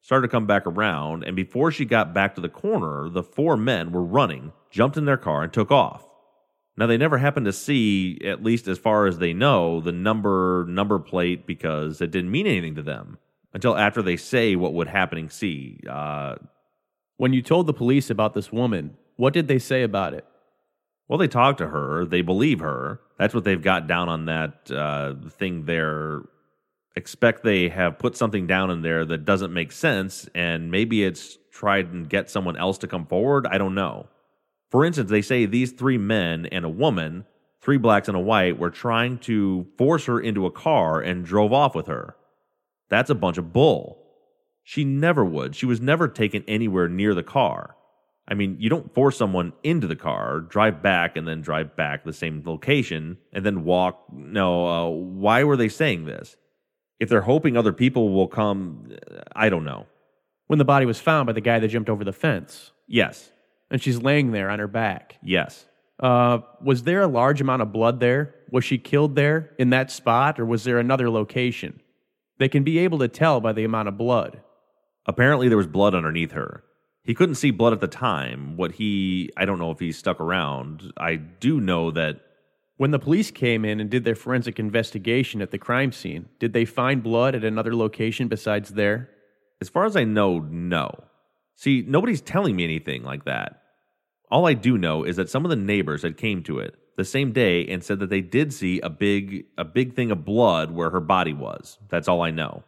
Started 0.01 0.27
to 0.27 0.31
come 0.31 0.47
back 0.47 0.67
around, 0.67 1.23
and 1.23 1.35
before 1.35 1.71
she 1.71 1.85
got 1.85 2.13
back 2.13 2.35
to 2.35 2.41
the 2.41 2.49
corner, 2.49 3.07
the 3.07 3.23
four 3.23 3.55
men 3.55 3.93
were 3.93 4.03
running, 4.03 4.51
jumped 4.69 4.97
in 4.97 5.05
their 5.05 5.15
car, 5.15 5.43
and 5.43 5.53
took 5.53 5.71
off. 5.71 6.10
Now 6.77 6.87
they 6.87 6.97
never 6.97 7.17
happened 7.17 7.45
to 7.45 7.53
see, 7.53 8.19
at 8.23 8.43
least 8.43 8.67
as 8.67 8.77
far 8.77 9.05
as 9.05 9.17
they 9.17 9.33
know, 9.33 9.81
the 9.81 9.91
number 9.91 10.65
number 10.67 10.99
plate 10.99 11.45
because 11.45 12.01
it 12.01 12.11
didn't 12.11 12.31
mean 12.31 12.47
anything 12.47 12.75
to 12.75 12.81
them 12.81 13.17
until 13.53 13.77
after 13.77 14.01
they 14.01 14.17
say 14.17 14.55
what 14.55 14.73
would 14.73 14.87
happening 14.87 15.29
see. 15.29 15.81
Uh, 15.89 16.35
When 17.17 17.33
you 17.33 17.41
told 17.41 17.67
the 17.67 17.73
police 17.73 18.09
about 18.09 18.33
this 18.33 18.51
woman, 18.51 18.97
what 19.17 19.33
did 19.33 19.47
they 19.47 19.59
say 19.59 19.83
about 19.83 20.13
it? 20.13 20.25
Well, 21.07 21.19
they 21.19 21.27
talk 21.27 21.57
to 21.57 21.67
her. 21.67 22.05
They 22.05 22.21
believe 22.21 22.59
her. 22.61 23.01
That's 23.19 23.33
what 23.35 23.43
they've 23.43 23.61
got 23.61 23.85
down 23.85 24.07
on 24.09 24.25
that 24.25 24.71
uh, 24.71 25.15
thing 25.29 25.65
there. 25.65 26.21
Expect 26.95 27.43
they 27.43 27.69
have 27.69 27.99
put 27.99 28.15
something 28.17 28.47
down 28.47 28.71
in 28.71 28.81
there 28.81 29.05
that 29.05 29.25
doesn't 29.25 29.53
make 29.53 29.71
sense, 29.71 30.27
and 30.33 30.71
maybe 30.71 31.03
it's 31.03 31.37
tried 31.51 31.91
and 31.93 32.09
get 32.09 32.29
someone 32.29 32.57
else 32.57 32.77
to 32.79 32.87
come 32.87 33.05
forward. 33.05 33.45
I 33.45 33.57
don't 33.57 33.75
know. 33.75 34.07
For 34.71 34.85
instance, 34.85 35.09
they 35.09 35.21
say 35.21 35.45
these 35.45 35.73
three 35.73 35.97
men 35.97 36.45
and 36.47 36.63
a 36.63 36.69
woman, 36.69 37.25
three 37.61 37.77
blacks 37.77 38.07
and 38.07 38.17
a 38.17 38.21
white, 38.21 38.57
were 38.57 38.69
trying 38.69 39.17
to 39.19 39.67
force 39.77 40.05
her 40.05 40.19
into 40.19 40.45
a 40.45 40.51
car 40.51 41.01
and 41.01 41.25
drove 41.25 41.51
off 41.51 41.75
with 41.75 41.87
her. 41.87 42.15
That's 42.89 43.09
a 43.09 43.15
bunch 43.15 43.37
of 43.37 43.53
bull. 43.53 44.01
She 44.63 44.85
never 44.85 45.25
would. 45.25 45.55
She 45.55 45.65
was 45.65 45.81
never 45.81 46.07
taken 46.07 46.43
anywhere 46.47 46.87
near 46.87 47.13
the 47.13 47.23
car. 47.23 47.75
I 48.27 48.33
mean, 48.33 48.55
you 48.59 48.69
don't 48.69 48.93
force 48.93 49.17
someone 49.17 49.51
into 49.61 49.87
the 49.87 49.95
car, 49.95 50.39
drive 50.39 50.81
back, 50.81 51.17
and 51.17 51.27
then 51.27 51.41
drive 51.41 51.75
back 51.75 52.05
the 52.05 52.13
same 52.13 52.43
location, 52.45 53.17
and 53.33 53.45
then 53.45 53.65
walk. 53.65 54.05
No, 54.13 54.67
uh, 54.67 54.87
why 54.89 55.43
were 55.43 55.57
they 55.57 55.67
saying 55.67 56.05
this? 56.05 56.37
If 56.99 57.09
they're 57.09 57.21
hoping 57.21 57.57
other 57.57 57.73
people 57.73 58.09
will 58.13 58.27
come, 58.27 58.95
I 59.35 59.49
don't 59.49 59.65
know. 59.65 59.87
When 60.47 60.59
the 60.59 60.65
body 60.65 60.85
was 60.85 60.99
found 60.99 61.27
by 61.27 61.33
the 61.33 61.41
guy 61.41 61.59
that 61.59 61.67
jumped 61.67 61.89
over 61.89 62.03
the 62.03 62.13
fence. 62.13 62.71
Yes. 62.87 63.31
And 63.71 63.81
she's 63.81 63.99
laying 64.01 64.31
there 64.31 64.49
on 64.51 64.59
her 64.59 64.67
back. 64.67 65.17
Yes. 65.23 65.65
Uh, 65.99 66.39
was 66.61 66.83
there 66.83 67.01
a 67.01 67.07
large 67.07 67.41
amount 67.41 67.61
of 67.61 67.71
blood 67.71 67.99
there? 67.99 68.35
Was 68.51 68.65
she 68.65 68.77
killed 68.77 69.15
there 69.15 69.51
in 69.57 69.69
that 69.69 69.89
spot, 69.89 70.39
or 70.39 70.45
was 70.45 70.63
there 70.65 70.77
another 70.77 71.09
location? 71.09 71.79
They 72.37 72.49
can 72.49 72.63
be 72.63 72.79
able 72.79 72.99
to 72.99 73.07
tell 73.07 73.39
by 73.39 73.53
the 73.53 73.63
amount 73.63 73.87
of 73.87 73.97
blood. 73.97 74.41
Apparently, 75.05 75.47
there 75.47 75.57
was 75.57 75.67
blood 75.67 75.95
underneath 75.95 76.31
her. 76.31 76.63
He 77.03 77.13
couldn't 77.13 77.35
see 77.35 77.51
blood 77.51 77.73
at 77.73 77.79
the 77.79 77.87
time. 77.87 78.57
What 78.57 78.73
he, 78.73 79.29
I 79.37 79.45
don't 79.45 79.57
know 79.57 79.71
if 79.71 79.79
he 79.79 79.91
stuck 79.91 80.19
around. 80.19 80.91
I 80.97 81.15
do 81.15 81.61
know 81.61 81.91
that 81.91 82.19
When 82.81 82.89
the 82.89 82.97
police 82.97 83.29
came 83.29 83.63
in 83.63 83.79
and 83.79 83.91
did 83.91 84.05
their 84.05 84.15
forensic 84.15 84.57
investigation 84.57 85.39
at 85.39 85.51
the 85.51 85.59
crime 85.59 85.91
scene, 85.91 86.29
did 86.39 86.53
they 86.53 86.65
find 86.65 87.03
blood 87.03 87.35
at 87.35 87.43
another 87.43 87.75
location 87.75 88.27
besides 88.27 88.71
there? 88.71 89.07
As 89.61 89.69
far 89.69 89.85
as 89.85 89.95
I 89.95 90.03
know, 90.03 90.39
no. 90.39 90.89
See, 91.55 91.85
nobody's 91.87 92.21
telling 92.21 92.55
me 92.55 92.63
anything 92.63 93.03
like 93.03 93.25
that. 93.25 93.60
All 94.31 94.47
I 94.47 94.53
do 94.53 94.77
know 94.77 95.03
is 95.03 95.17
that 95.17 95.29
some 95.29 95.45
of 95.45 95.49
the 95.49 95.57
neighbors 95.57 96.03
had 96.03 96.17
came 96.17 96.41
to 96.43 96.59
it 96.59 96.75
the 96.97 97.05
same 97.05 97.31
day 97.31 97.67
and 97.67 97.83
said 97.83 97.99
that 97.99 98.09
they 98.09 98.21
did 98.21 98.53
see 98.53 98.79
a 98.79 98.89
big 98.89 99.45
a 99.57 99.65
big 99.65 99.93
thing 99.93 100.11
of 100.11 100.23
blood 100.23 100.71
where 100.71 100.89
her 100.89 100.99
body 101.01 101.33
was. 101.33 101.77
That's 101.89 102.07
all 102.07 102.21
I 102.21 102.31
know. 102.31 102.63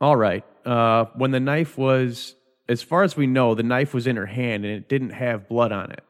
All 0.00 0.16
right. 0.16 0.44
Uh, 0.64 1.06
when 1.14 1.30
the 1.30 1.40
knife 1.40 1.78
was, 1.78 2.34
as 2.68 2.82
far 2.82 3.02
as 3.02 3.16
we 3.16 3.26
know, 3.26 3.54
the 3.54 3.62
knife 3.62 3.94
was 3.94 4.06
in 4.06 4.16
her 4.16 4.26
hand 4.26 4.64
and 4.64 4.74
it 4.74 4.88
didn't 4.88 5.10
have 5.10 5.48
blood 5.48 5.72
on 5.72 5.90
it. 5.90 6.04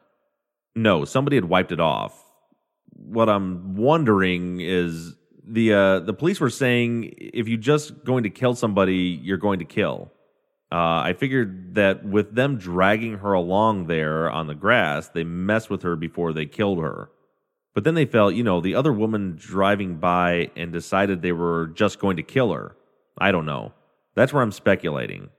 No, 0.75 1.05
somebody 1.05 1.37
had 1.37 1.45
wiped 1.45 1.71
it 1.71 1.79
off. 1.79 2.23
What 2.95 3.29
I'm 3.29 3.75
wondering 3.75 4.59
is 4.59 5.15
the 5.45 5.73
uh, 5.73 5.99
the 5.99 6.13
police 6.13 6.39
were 6.39 6.49
saying 6.49 7.13
if 7.17 7.47
you're 7.47 7.57
just 7.57 8.03
going 8.03 8.23
to 8.23 8.29
kill 8.29 8.55
somebody, 8.55 9.19
you're 9.23 9.37
going 9.37 9.59
to 9.59 9.65
kill. 9.65 10.11
Uh, 10.73 11.03
I 11.05 11.13
figured 11.13 11.75
that 11.75 12.03
with 12.03 12.33
them 12.33 12.57
dragging 12.57 13.19
her 13.19 13.33
along 13.33 13.85
there 13.85 14.27
on 14.27 14.47
the 14.47 14.55
grass, 14.55 15.07
they 15.07 15.23
messed 15.23 15.69
with 15.69 15.83
her 15.83 15.95
before 15.95 16.33
they 16.33 16.47
killed 16.47 16.79
her. 16.81 17.11
But 17.75 17.83
then 17.83 17.93
they 17.93 18.05
felt, 18.05 18.33
you 18.33 18.43
know, 18.43 18.59
the 18.59 18.73
other 18.73 18.91
woman 18.91 19.35
driving 19.37 19.97
by 19.97 20.49
and 20.55 20.73
decided 20.73 21.21
they 21.21 21.31
were 21.31 21.67
just 21.75 21.99
going 21.99 22.17
to 22.17 22.23
kill 22.23 22.51
her. 22.53 22.75
I 23.19 23.31
don't 23.31 23.45
know. 23.45 23.73
That's 24.15 24.33
where 24.33 24.41
I'm 24.41 24.51
speculating. 24.51 25.29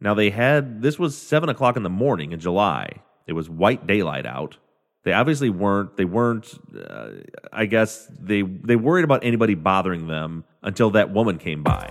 Now 0.00 0.14
they 0.14 0.30
had 0.30 0.82
this 0.82 1.00
was 1.00 1.18
seven 1.18 1.48
o'clock 1.48 1.76
in 1.76 1.82
the 1.82 1.90
morning 1.90 2.30
in 2.30 2.38
July. 2.38 3.02
It 3.26 3.32
was 3.32 3.50
white 3.50 3.88
daylight 3.88 4.24
out. 4.24 4.56
They 5.02 5.12
obviously 5.12 5.50
weren't. 5.50 5.96
They 5.96 6.04
weren't. 6.04 6.46
Uh, 6.88 7.08
I 7.52 7.66
guess 7.66 8.06
they 8.20 8.42
they 8.42 8.76
worried 8.76 9.04
about 9.04 9.24
anybody 9.24 9.56
bothering 9.56 10.06
them 10.06 10.44
until 10.62 10.90
that 10.90 11.12
woman 11.12 11.38
came 11.38 11.64
by. 11.64 11.90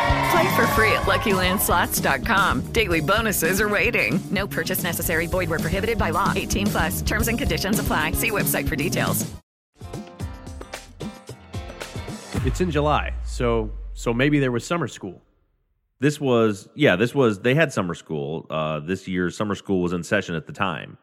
Play 0.31 0.55
for 0.55 0.65
free 0.67 0.93
at 0.93 1.03
LuckyLandSlots.com. 1.03 2.71
Daily 2.71 3.01
bonuses 3.01 3.59
are 3.59 3.67
waiting. 3.67 4.19
No 4.31 4.47
purchase 4.47 4.83
necessary. 4.83 5.27
Void 5.27 5.49
where 5.49 5.59
prohibited 5.59 5.97
by 5.97 6.11
law. 6.11 6.31
18 6.35 6.67
plus. 6.67 7.01
Terms 7.01 7.27
and 7.27 7.37
conditions 7.37 7.79
apply. 7.79 8.13
See 8.13 8.31
website 8.31 8.67
for 8.69 8.77
details. 8.77 9.29
It's 12.43 12.59
in 12.59 12.71
July, 12.71 13.13
so 13.23 13.71
so 13.93 14.13
maybe 14.13 14.39
there 14.39 14.51
was 14.51 14.65
summer 14.65 14.87
school. 14.87 15.21
This 15.99 16.19
was 16.19 16.67
yeah, 16.73 16.95
this 16.95 17.13
was 17.13 17.41
they 17.41 17.53
had 17.53 17.71
summer 17.71 17.93
school. 17.93 18.47
Uh, 18.49 18.79
this 18.79 19.07
year's 19.07 19.37
summer 19.37 19.53
school 19.53 19.81
was 19.83 19.93
in 19.93 20.01
session 20.01 20.33
at 20.33 20.47
the 20.47 20.53
time. 20.53 20.97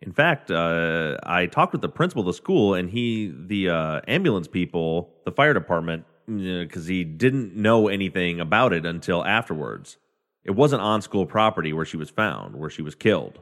In 0.00 0.12
fact, 0.12 0.50
uh, 0.50 1.18
I 1.24 1.46
talked 1.46 1.72
with 1.72 1.82
the 1.82 1.88
principal 1.88 2.20
of 2.20 2.26
the 2.26 2.32
school, 2.32 2.74
and 2.74 2.88
he, 2.88 3.34
the 3.46 3.68
uh, 3.68 4.00
ambulance 4.06 4.46
people, 4.46 5.10
the 5.24 5.32
fire 5.32 5.52
department, 5.52 6.04
because 6.28 6.86
he 6.86 7.04
didn't 7.04 7.56
know 7.56 7.88
anything 7.88 8.40
about 8.40 8.72
it 8.72 8.84
until 8.84 9.24
afterwards. 9.24 9.96
It 10.44 10.52
wasn't 10.52 10.82
on 10.82 11.02
school 11.02 11.26
property 11.26 11.72
where 11.72 11.84
she 11.84 11.96
was 11.96 12.10
found, 12.10 12.56
where 12.56 12.70
she 12.70 12.82
was 12.82 12.94
killed. 12.94 13.38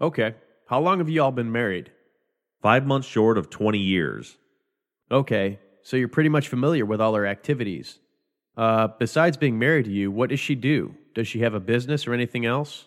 Okay. 0.00 0.34
How 0.66 0.80
long 0.80 0.98
have 0.98 1.08
you 1.08 1.22
all 1.22 1.32
been 1.32 1.52
married? 1.52 1.90
Five 2.62 2.86
months 2.86 3.08
short 3.08 3.38
of 3.38 3.50
20 3.50 3.78
years. 3.78 4.36
Okay. 5.10 5.58
So 5.82 5.96
you're 5.96 6.08
pretty 6.08 6.28
much 6.28 6.48
familiar 6.48 6.84
with 6.84 7.00
all 7.00 7.14
her 7.14 7.26
activities. 7.26 7.98
Uh, 8.56 8.88
besides 8.98 9.36
being 9.36 9.58
married 9.58 9.86
to 9.86 9.90
you, 9.90 10.10
what 10.10 10.30
does 10.30 10.40
she 10.40 10.54
do? 10.54 10.94
Does 11.14 11.26
she 11.26 11.40
have 11.40 11.54
a 11.54 11.60
business 11.60 12.06
or 12.06 12.14
anything 12.14 12.44
else? 12.44 12.86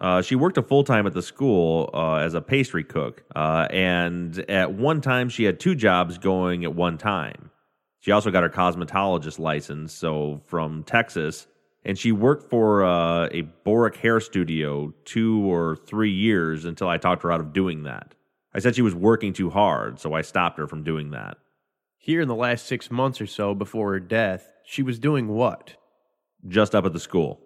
Uh, 0.00 0.22
she 0.22 0.34
worked 0.34 0.56
a 0.56 0.62
full 0.62 0.84
time 0.84 1.06
at 1.06 1.12
the 1.12 1.22
school 1.22 1.90
uh, 1.92 2.16
as 2.16 2.32
a 2.32 2.40
pastry 2.40 2.84
cook, 2.84 3.22
uh, 3.36 3.66
and 3.70 4.38
at 4.50 4.72
one 4.72 5.00
time 5.02 5.28
she 5.28 5.44
had 5.44 5.60
two 5.60 5.74
jobs 5.74 6.16
going 6.16 6.64
at 6.64 6.74
one 6.74 6.96
time. 6.96 7.49
She 8.00 8.10
also 8.12 8.30
got 8.30 8.42
her 8.42 8.48
cosmetologist 8.48 9.38
license, 9.38 9.92
so 9.92 10.40
from 10.46 10.84
Texas, 10.84 11.46
and 11.84 11.98
she 11.98 12.12
worked 12.12 12.48
for 12.50 12.84
uh, 12.84 13.28
a 13.30 13.42
Boric 13.64 13.96
hair 13.96 14.20
studio 14.20 14.92
two 15.04 15.40
or 15.50 15.76
three 15.76 16.12
years 16.12 16.64
until 16.64 16.88
I 16.88 16.96
talked 16.98 17.22
her 17.22 17.32
out 17.32 17.40
of 17.40 17.52
doing 17.52 17.82
that. 17.84 18.14
I 18.54 18.58
said 18.58 18.74
she 18.74 18.82
was 18.82 18.94
working 18.94 19.32
too 19.32 19.50
hard, 19.50 20.00
so 20.00 20.14
I 20.14 20.22
stopped 20.22 20.58
her 20.58 20.66
from 20.66 20.82
doing 20.82 21.10
that. 21.10 21.36
Here 21.98 22.20
in 22.22 22.28
the 22.28 22.34
last 22.34 22.66
six 22.66 22.90
months 22.90 23.20
or 23.20 23.26
so 23.26 23.54
before 23.54 23.92
her 23.92 24.00
death, 24.00 24.50
she 24.64 24.82
was 24.82 24.98
doing 24.98 25.28
what? 25.28 25.76
Just 26.48 26.74
up 26.74 26.86
at 26.86 26.94
the 26.94 27.00
school. 27.00 27.40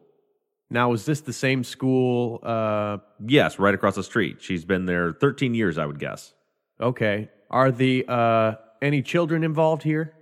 Now, 0.70 0.92
is 0.92 1.04
this 1.04 1.20
the 1.20 1.32
same 1.32 1.62
school? 1.64 2.38
Uh, 2.42 2.98
Yes, 3.26 3.58
right 3.58 3.74
across 3.74 3.96
the 3.96 4.02
street. 4.04 4.40
She's 4.40 4.64
been 4.64 4.86
there 4.86 5.12
13 5.12 5.54
years, 5.54 5.78
I 5.78 5.86
would 5.86 5.98
guess. 5.98 6.32
okay. 6.80 7.28
Are 7.50 7.70
the 7.70 8.04
uh, 8.08 8.54
any 8.82 9.00
children 9.02 9.44
involved 9.44 9.82
here? 9.84 10.14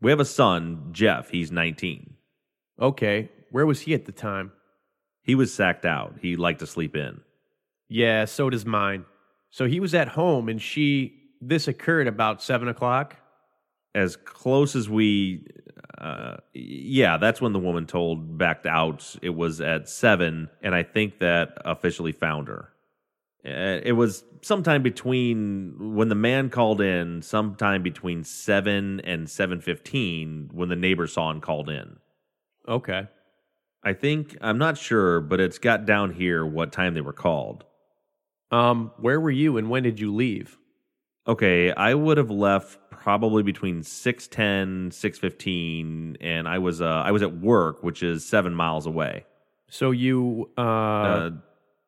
We 0.00 0.10
have 0.10 0.20
a 0.20 0.24
son, 0.24 0.88
Jeff. 0.92 1.30
He's 1.30 1.50
19. 1.50 2.14
Okay. 2.80 3.30
Where 3.50 3.66
was 3.66 3.80
he 3.80 3.94
at 3.94 4.04
the 4.04 4.12
time? 4.12 4.52
He 5.22 5.34
was 5.34 5.52
sacked 5.52 5.84
out. 5.84 6.16
He 6.20 6.36
liked 6.36 6.60
to 6.60 6.66
sleep 6.66 6.94
in. 6.94 7.20
Yeah, 7.88 8.24
so 8.26 8.50
does 8.50 8.66
mine. 8.66 9.04
So 9.50 9.66
he 9.66 9.80
was 9.80 9.94
at 9.94 10.08
home, 10.08 10.48
and 10.48 10.60
she. 10.60 11.22
This 11.40 11.68
occurred 11.68 12.06
about 12.08 12.42
seven 12.42 12.68
o'clock. 12.68 13.16
As 13.94 14.16
close 14.16 14.76
as 14.76 14.88
we. 14.88 15.46
Uh, 15.98 16.36
yeah, 16.52 17.16
that's 17.16 17.40
when 17.40 17.52
the 17.52 17.58
woman 17.58 17.86
told 17.86 18.36
backed 18.36 18.66
out. 18.66 19.16
It 19.22 19.30
was 19.30 19.60
at 19.60 19.88
seven, 19.88 20.48
and 20.62 20.74
I 20.74 20.82
think 20.82 21.20
that 21.20 21.58
officially 21.64 22.12
found 22.12 22.48
her. 22.48 22.68
Uh, 23.46 23.80
It 23.84 23.92
was 23.92 24.24
sometime 24.42 24.82
between 24.82 25.94
when 25.94 26.08
the 26.08 26.14
man 26.14 26.50
called 26.50 26.80
in, 26.80 27.22
sometime 27.22 27.82
between 27.82 28.24
seven 28.24 29.00
and 29.00 29.28
seven 29.30 29.60
fifteen 29.60 30.50
when 30.52 30.68
the 30.68 30.76
neighbor 30.76 31.06
saw 31.06 31.30
and 31.30 31.40
called 31.42 31.70
in. 31.70 31.96
Okay. 32.68 33.06
I 33.84 33.92
think 33.92 34.36
I'm 34.40 34.58
not 34.58 34.76
sure, 34.78 35.20
but 35.20 35.38
it's 35.38 35.58
got 35.58 35.86
down 35.86 36.12
here 36.12 36.44
what 36.44 36.72
time 36.72 36.94
they 36.94 37.00
were 37.00 37.12
called. 37.12 37.64
Um, 38.50 38.90
where 38.98 39.20
were 39.20 39.30
you 39.30 39.56
and 39.58 39.70
when 39.70 39.82
did 39.84 40.00
you 40.00 40.12
leave? 40.14 40.58
Okay, 41.28 41.72
I 41.72 41.94
would 41.94 42.18
have 42.18 42.30
left 42.30 42.78
probably 42.90 43.42
between 43.42 43.82
6:10, 43.82 44.90
6:15 44.92 46.16
and 46.20 46.48
I 46.48 46.58
was 46.58 46.80
uh 46.80 46.86
I 47.06 47.10
was 47.12 47.22
at 47.22 47.36
work, 47.36 47.82
which 47.82 48.02
is 48.02 48.24
7 48.24 48.54
miles 48.54 48.86
away. 48.86 49.24
So 49.68 49.90
you 49.92 50.50
uh, 50.56 50.60
Uh, 50.60 51.30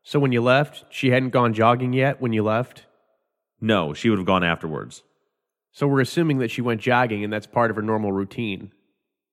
so 0.02 0.18
when 0.18 0.32
you 0.32 0.40
left, 0.40 0.84
she 0.90 1.10
hadn't 1.10 1.30
gone 1.30 1.52
jogging 1.52 1.92
yet 1.92 2.20
when 2.20 2.32
you 2.32 2.42
left? 2.42 2.84
no, 3.60 3.92
she 3.92 4.08
would 4.08 4.18
have 4.20 4.26
gone 4.26 4.44
afterwards. 4.44 5.02
So 5.72 5.86
we're 5.88 6.00
assuming 6.00 6.38
that 6.38 6.50
she 6.50 6.62
went 6.62 6.80
jogging 6.80 7.24
and 7.24 7.32
that's 7.32 7.46
part 7.46 7.70
of 7.70 7.76
her 7.76 7.82
normal 7.82 8.12
routine. 8.12 8.72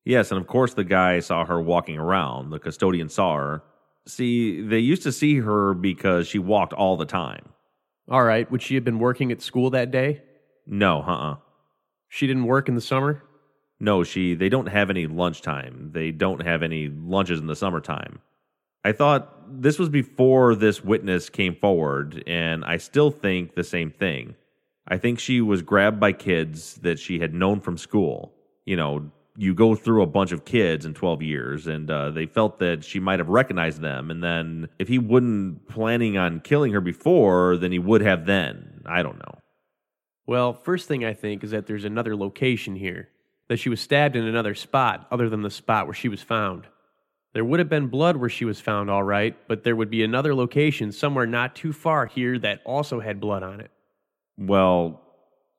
Yes, 0.04 0.32
and 0.32 0.39
of 0.39 0.47
course 0.47 0.73
the 0.73 0.84
guy 0.84 1.19
saw 1.19 1.45
her 1.45 1.62
walking 1.62 1.97
around. 1.97 2.49
The 2.49 2.60
custodian 2.60 3.10
saw 3.10 3.36
her. 3.36 3.63
See, 4.08 4.62
they 4.62 4.80
used 4.80 5.04
to 5.04 5.12
see 5.12 5.39
her 5.39 5.73
because 5.73 6.28
she 6.28 6.39
walked 6.39 6.73
all 6.73 6.97
the 6.97 7.06
time. 7.06 7.49
All 8.10 8.23
right, 8.23 8.49
would 8.51 8.62
she 8.62 8.75
have 8.75 8.84
been 8.84 8.99
working 8.99 9.32
at 9.32 9.41
school 9.41 9.69
that 9.71 9.91
day? 9.91 10.21
No, 10.67 11.01
uh-uh. 11.01 11.38
She 12.10 12.28
didn't 12.28 12.45
work 12.45 12.67
in 12.67 12.75
the 12.75 12.82
summer? 12.82 13.23
No, 13.80 14.04
she 14.04 14.36
they 14.36 14.49
don't 14.49 14.67
have 14.67 14.89
any 14.89 15.06
lunchtime. 15.08 15.91
They 15.93 16.12
don't 16.12 16.41
have 16.41 16.63
any 16.63 16.88
lunches 16.88 17.39
in 17.39 17.47
the 17.47 17.56
summertime. 17.56 18.19
I 18.86 18.91
thought 18.91 19.34
this 19.50 19.80
was 19.80 19.89
before 19.89 20.54
this 20.54 20.84
witness 20.84 21.28
came 21.28 21.56
forward, 21.56 22.24
and 22.28 22.63
I 22.63 22.78
still 22.78 23.10
think 23.10 23.56
the 23.56 23.63
same 23.63 23.89
thing. 23.89 24.36
I 24.88 24.98
think 24.98 25.17
she 25.17 25.41
was 25.41 25.63
grabbed 25.63 26.00
by 26.00 26.12
kids 26.12 26.76
that 26.84 27.00
she 27.00 27.17
had 27.17 27.34
known 27.34 27.62
from 27.62 27.80
school. 27.80 28.32
You 28.63 28.76
know, 28.76 29.10
you 29.36 29.56
go 29.56 29.74
through 29.74 30.04
a 30.04 30.06
bunch 30.06 30.32
of 30.32 30.45
kids 30.45 30.86
in 30.86 30.93
12 30.93 31.24
years, 31.24 31.65
and 31.65 31.89
uh, 31.89 32.12
they 32.12 32.28
felt 32.28 32.60
that 32.60 32.84
she 32.84 33.00
might 33.00 33.17
have 33.17 33.28
recognized 33.28 33.82
them. 33.82 34.12
And 34.12 34.24
then 34.24 34.69
if 34.78 34.88
he 34.88 35.00
wouldn't 35.00 35.67
planning 35.67 36.15
on 36.15 36.41
killing 36.41 36.71
her 36.74 36.82
before, 36.82 37.58
then 37.58 37.71
he 37.71 37.80
would 37.80 38.02
have 38.02 38.28
then. 38.28 38.84
I 38.86 39.02
don't 39.02 39.17
know. 39.17 39.39
Well, 40.28 40.54
first 40.54 40.88
thing 40.88 41.04
I 41.04 41.13
think 41.13 41.43
is 41.43 41.50
that 41.50 41.65
there's 41.65 41.86
another 41.86 42.15
location 42.15 42.76
here. 42.76 43.10
That 43.48 43.58
she 43.58 43.69
was 43.69 43.82
stabbed 43.82 44.15
in 44.15 44.26
another 44.26 44.54
spot 44.54 45.08
other 45.12 45.28
than 45.28 45.41
the 45.41 45.50
spot 45.50 45.88
where 45.88 45.95
she 45.95 46.08
was 46.08 46.21
found. 46.21 46.67
There 47.36 47.45
would 47.45 47.60
have 47.60 47.69
been 47.69 47.88
blood 47.88 48.17
where 48.17 48.30
she 48.30 48.45
was 48.45 48.60
found, 48.62 48.89
all 48.89 49.04
right, 49.04 49.38
but 49.48 49.63
there 49.63 49.76
would 49.76 49.91
be 49.91 50.04
another 50.04 50.34
location 50.34 50.91
somewhere 50.91 51.28
not 51.28 51.56
too 51.56 51.71
far 51.74 52.08
here 52.08 52.39
that 52.39 52.62
also 52.65 53.00
had 53.02 53.19
blood 53.19 53.43
on 53.43 53.60
it. 53.62 53.69
Well, 54.38 55.02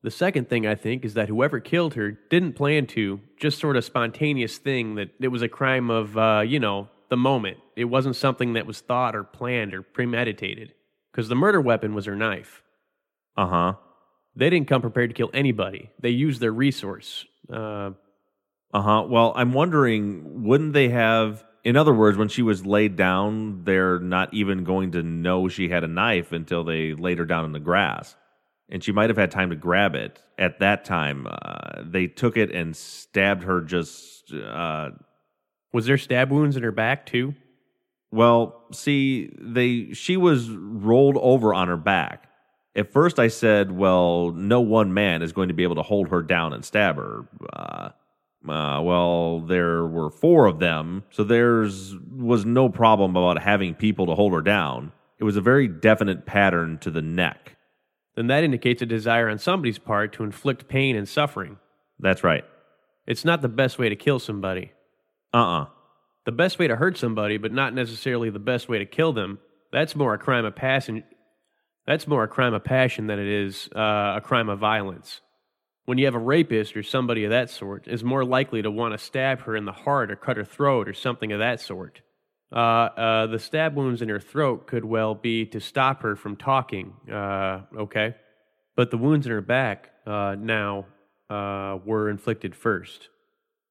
The 0.03 0.11
second 0.11 0.47
thing 0.49 0.65
I 0.67 0.75
think 0.75 1.05
is 1.05 1.13
that 1.15 1.29
whoever 1.29 1.59
killed 1.59 1.93
her 1.95 2.11
didn't 2.29 2.53
plan 2.53 2.85
to, 2.87 3.19
just 3.39 3.59
sort 3.59 3.75
of 3.77 3.83
spontaneous 3.85 4.57
thing 4.57 4.95
that 4.95 5.09
it 5.19 5.29
was 5.29 5.41
a 5.41 5.47
crime 5.49 5.89
of, 5.89 6.17
uh, 6.17 6.43
you 6.45 6.59
know, 6.59 6.87
the 7.09 7.17
moment. 7.17 7.57
It 7.75 7.85
wasn't 7.85 8.15
something 8.15 8.53
that 8.53 8.65
was 8.65 8.79
thought 8.81 9.15
or 9.15 9.23
planned 9.23 9.73
or 9.73 9.81
premeditated. 9.81 10.73
Because 11.11 11.29
the 11.29 11.35
murder 11.35 11.61
weapon 11.61 11.93
was 11.95 12.05
her 12.05 12.15
knife. 12.15 12.61
uh 13.37 13.47
huh. 13.47 13.73
They 14.35 14.49
didn't 14.51 14.67
come 14.67 14.81
prepared 14.81 15.09
to 15.09 15.15
kill 15.15 15.31
anybody. 15.33 15.89
They 15.99 16.09
used 16.11 16.41
their 16.41 16.53
resource. 16.53 17.25
Uh, 17.51 17.91
Uh 18.73 18.81
huh. 18.81 19.03
Well, 19.09 19.33
I'm 19.35 19.53
wondering, 19.53 20.43
wouldn't 20.43 20.73
they 20.73 20.89
have, 20.89 21.43
in 21.67 21.75
other 21.75 21.93
words, 21.93 22.17
when 22.17 22.29
she 22.29 22.41
was 22.41 22.65
laid 22.65 22.95
down, 22.95 23.65
they're 23.65 23.99
not 23.99 24.33
even 24.33 24.63
going 24.63 24.93
to 24.93 25.03
know 25.03 25.49
she 25.49 25.67
had 25.67 25.83
a 25.83 25.87
knife 25.87 26.31
until 26.31 26.63
they 26.63 26.93
laid 26.93 27.17
her 27.17 27.25
down 27.25 27.43
in 27.43 27.51
the 27.51 27.59
grass. 27.59 28.15
And 28.69 28.81
she 28.81 28.93
might 28.93 29.09
have 29.09 29.17
had 29.17 29.31
time 29.31 29.49
to 29.49 29.55
grab 29.57 29.93
it. 29.93 30.23
At 30.37 30.59
that 30.59 30.85
time, 30.85 31.27
uh, 31.29 31.81
they 31.83 32.07
took 32.07 32.37
it 32.37 32.51
and 32.51 32.73
stabbed 32.73 33.43
her 33.43 33.59
just, 33.59 34.31
uh, 34.33 34.91
was 35.73 35.85
there 35.85 35.97
stab 35.97 36.31
wounds 36.31 36.55
in 36.55 36.63
her 36.63 36.71
back 36.71 37.05
too? 37.05 37.35
well, 38.11 38.63
see, 38.71 39.29
they, 39.37 39.93
she 39.93 40.15
was 40.15 40.49
rolled 40.49 41.17
over 41.19 41.53
on 41.53 41.67
her 41.67 41.77
back. 41.77 42.29
At 42.75 42.93
first, 42.93 43.19
I 43.19 43.27
said, 43.27 43.71
well, 43.71 44.31
no 44.31 44.61
one 44.61 44.93
man 44.93 45.21
is 45.21 45.33
going 45.33 45.49
to 45.49 45.53
be 45.53 45.63
able 45.63 45.75
to 45.75 45.81
hold 45.81 46.09
her 46.09 46.21
down 46.21 46.53
and 46.53 46.63
stab 46.63 46.95
her. 46.95 47.27
Uh, 47.51 47.89
uh, 48.49 48.81
well, 48.81 49.41
there 49.41 49.85
were 49.85 50.09
four 50.09 50.45
of 50.45 50.59
them, 50.59 51.03
so 51.09 51.23
there's 51.23 51.95
was 52.11 52.45
no 52.45 52.69
problem 52.69 53.15
about 53.15 53.41
having 53.41 53.75
people 53.75 54.05
to 54.07 54.15
hold 54.15 54.33
her 54.33 54.41
down. 54.41 54.91
It 55.19 55.23
was 55.23 55.35
a 55.35 55.41
very 55.41 55.67
definite 55.67 56.25
pattern 56.25 56.77
to 56.79 56.91
the 56.91 57.01
neck. 57.01 57.57
Then 58.15 58.27
that 58.27 58.43
indicates 58.43 58.81
a 58.81 58.85
desire 58.85 59.29
on 59.29 59.37
somebody's 59.37 59.79
part 59.79 60.13
to 60.13 60.23
inflict 60.23 60.67
pain 60.67 60.95
and 60.95 61.07
suffering. 61.07 61.57
That's 61.99 62.23
right. 62.23 62.43
It's 63.05 63.23
not 63.23 63.41
the 63.41 63.47
best 63.47 63.79
way 63.79 63.89
to 63.89 63.95
kill 63.95 64.19
somebody. 64.19 64.71
Uh 65.33 65.61
uh 65.61 65.65
The 66.25 66.31
best 66.31 66.59
way 66.59 66.67
to 66.67 66.75
hurt 66.75 66.97
somebody, 66.97 67.37
but 67.37 67.51
not 67.51 67.73
necessarily 67.73 68.29
the 68.29 68.39
best 68.39 68.67
way 68.69 68.79
to 68.79 68.85
kill 68.85 69.13
them. 69.13 69.39
That's 69.71 69.95
more 69.95 70.13
a 70.13 70.17
crime 70.17 70.45
of 70.45 70.55
passion. 70.55 71.03
That's 71.85 72.07
more 72.07 72.23
a 72.23 72.27
crime 72.27 72.53
of 72.53 72.63
passion 72.63 73.07
than 73.07 73.19
it 73.19 73.27
is 73.27 73.69
uh, 73.75 74.15
a 74.17 74.21
crime 74.21 74.49
of 74.49 74.59
violence. 74.59 75.21
When 75.87 75.97
you 75.97 76.03
have 76.03 76.15
a 76.15 76.19
rapist 76.19 76.75
or 76.75 76.83
somebody 76.83 77.23
of 77.23 77.29
that 77.29 77.49
sort, 77.49 77.87
is 77.87 78.03
more 78.03 78.25
likely 78.25 78.61
to 78.61 78.69
want 78.69 78.93
to 78.93 78.97
stab 78.97 79.39
her 79.43 79.55
in 79.55 79.63
the 79.63 79.71
heart 79.71 80.11
or 80.11 80.17
cut 80.17 80.35
her 80.35 80.43
throat 80.43 80.89
or 80.89 80.93
something 80.93 81.31
of 81.31 81.39
that 81.39 81.61
sort. 81.61 82.01
Uh, 82.51 82.55
uh, 82.55 83.27
the 83.27 83.39
stab 83.39 83.73
wounds 83.73 84.01
in 84.01 84.09
her 84.09 84.19
throat 84.19 84.67
could 84.67 84.83
well 84.83 85.15
be 85.15 85.45
to 85.45 85.61
stop 85.61 86.01
her 86.01 86.17
from 86.17 86.35
talking. 86.35 86.93
Uh, 87.09 87.61
okay, 87.77 88.15
but 88.75 88.91
the 88.91 88.97
wounds 88.97 89.25
in 89.25 89.31
her 89.31 89.39
back 89.39 89.91
uh, 90.05 90.35
now 90.37 90.87
uh, 91.29 91.77
were 91.85 92.09
inflicted 92.09 92.53
first. 92.53 93.07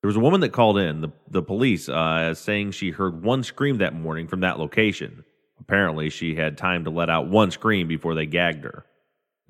There 0.01 0.09
was 0.09 0.17
a 0.17 0.21
woman 0.21 0.41
that 0.41 0.53
called 0.53 0.79
in, 0.79 1.03
the, 1.03 1.13
the 1.29 1.43
police, 1.43 1.87
uh, 1.87 2.33
saying 2.33 2.71
she 2.71 2.93
heard 2.93 3.23
one 3.23 3.43
scream 3.43 3.77
that 3.79 3.93
morning 3.93 4.27
from 4.27 4.41
that 4.41 4.59
location. 4.59 5.23
Apparently, 5.61 6.09
she 6.09 6.35
had 6.35 6.57
time 6.57 6.85
to 6.85 6.91
let 6.91 7.11
out 7.11 7.29
one 7.29 7.51
scream 7.51 7.89
before 7.89 8.15
they 8.15 8.25
gagged 8.25 8.65
her. 8.65 8.87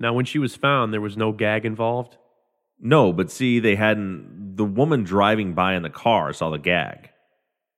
Now, 0.01 0.11
when 0.11 0.25
she 0.25 0.37
was 0.37 0.53
found, 0.57 0.91
there 0.91 0.99
was 0.99 1.15
no 1.15 1.31
gag 1.31 1.65
involved. 1.65 2.17
No, 2.79 3.11
but 3.11 3.31
see, 3.31 3.59
they 3.59 3.75
hadn't. 3.75 4.55
The 4.55 4.65
woman 4.65 5.03
driving 5.03 5.53
by 5.53 5.75
in 5.75 5.83
the 5.83 5.89
car 5.89 6.33
saw 6.33 6.49
the 6.49 6.57
gag. 6.57 7.09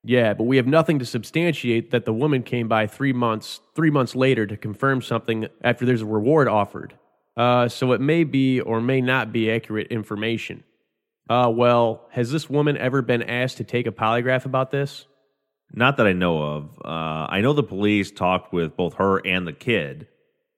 Yeah, 0.03 0.33
but 0.33 0.45
we 0.45 0.57
have 0.57 0.67
nothing 0.67 0.99
to 0.99 1.05
substantiate 1.05 1.91
that 1.91 2.05
the 2.05 2.13
woman 2.13 2.43
came 2.43 2.67
by 2.67 2.87
three 2.87 3.13
months 3.13 3.59
three 3.75 3.89
months 3.89 4.15
later 4.15 4.45
to 4.45 4.55
confirm 4.55 5.01
something 5.01 5.47
after 5.61 5.85
there's 5.85 6.01
a 6.01 6.05
reward 6.05 6.47
offered. 6.47 6.97
Uh, 7.35 7.67
so 7.67 7.91
it 7.91 8.01
may 8.01 8.23
be 8.23 8.59
or 8.59 8.81
may 8.81 9.01
not 9.01 9.31
be 9.31 9.51
accurate 9.51 9.87
information. 9.87 10.63
Uh, 11.29 11.51
well, 11.53 12.07
has 12.11 12.31
this 12.31 12.49
woman 12.49 12.75
ever 12.77 13.01
been 13.01 13.21
asked 13.21 13.57
to 13.57 13.63
take 13.63 13.87
a 13.87 13.91
polygraph 13.91 14.45
about 14.45 14.71
this? 14.71 15.05
Not 15.71 15.97
that 15.97 16.07
I 16.07 16.13
know 16.13 16.41
of. 16.41 16.69
Uh, 16.83 17.27
I 17.29 17.41
know 17.41 17.53
the 17.53 17.63
police 17.63 18.09
talked 18.09 18.51
with 18.51 18.75
both 18.75 18.95
her 18.95 19.25
and 19.25 19.45
the 19.45 19.53
kid. 19.53 20.07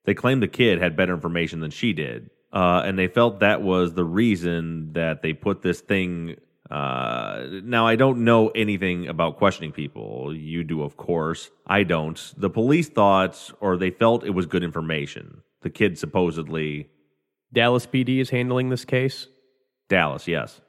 They 0.06 0.14
claimed 0.14 0.42
the 0.42 0.48
kid 0.48 0.80
had 0.80 0.96
better 0.96 1.14
information 1.14 1.60
than 1.60 1.72
she 1.72 1.94
did. 1.94 2.30
Uh, 2.54 2.84
and 2.86 2.98
they 3.00 3.08
felt 3.08 3.40
that 3.40 3.62
was 3.62 3.94
the 3.94 4.04
reason 4.04 4.94
that 4.94 5.22
they 5.22 5.34
put 5.34 5.62
this 5.62 5.82
thing. 5.82 6.36
Uh, 6.70 7.46
now, 7.64 7.88
I 7.88 7.96
don't 7.96 8.24
know 8.24 8.50
anything 8.50 9.08
about 9.08 9.38
questioning 9.38 9.72
people. 9.72 10.36
You 10.36 10.64
do, 10.64 10.84
of 10.84 10.98
course. 10.98 11.50
I 11.66 11.84
don't. 11.84 12.34
The 12.38 12.50
police 12.50 12.90
thought, 12.90 13.52
or 13.60 13.78
they 13.78 13.92
felt 13.92 14.26
it 14.26 14.32
was 14.32 14.46
good 14.46 14.64
information. 14.64 15.42
The 15.62 15.70
kid 15.70 15.98
supposedly. 15.98 16.90
Dallas 17.54 17.86
PD 17.86 18.20
is 18.20 18.30
handling 18.30 18.70
this 18.70 18.86
case. 18.86 19.28
Dallas, 19.90 20.28
yes. 20.28 20.62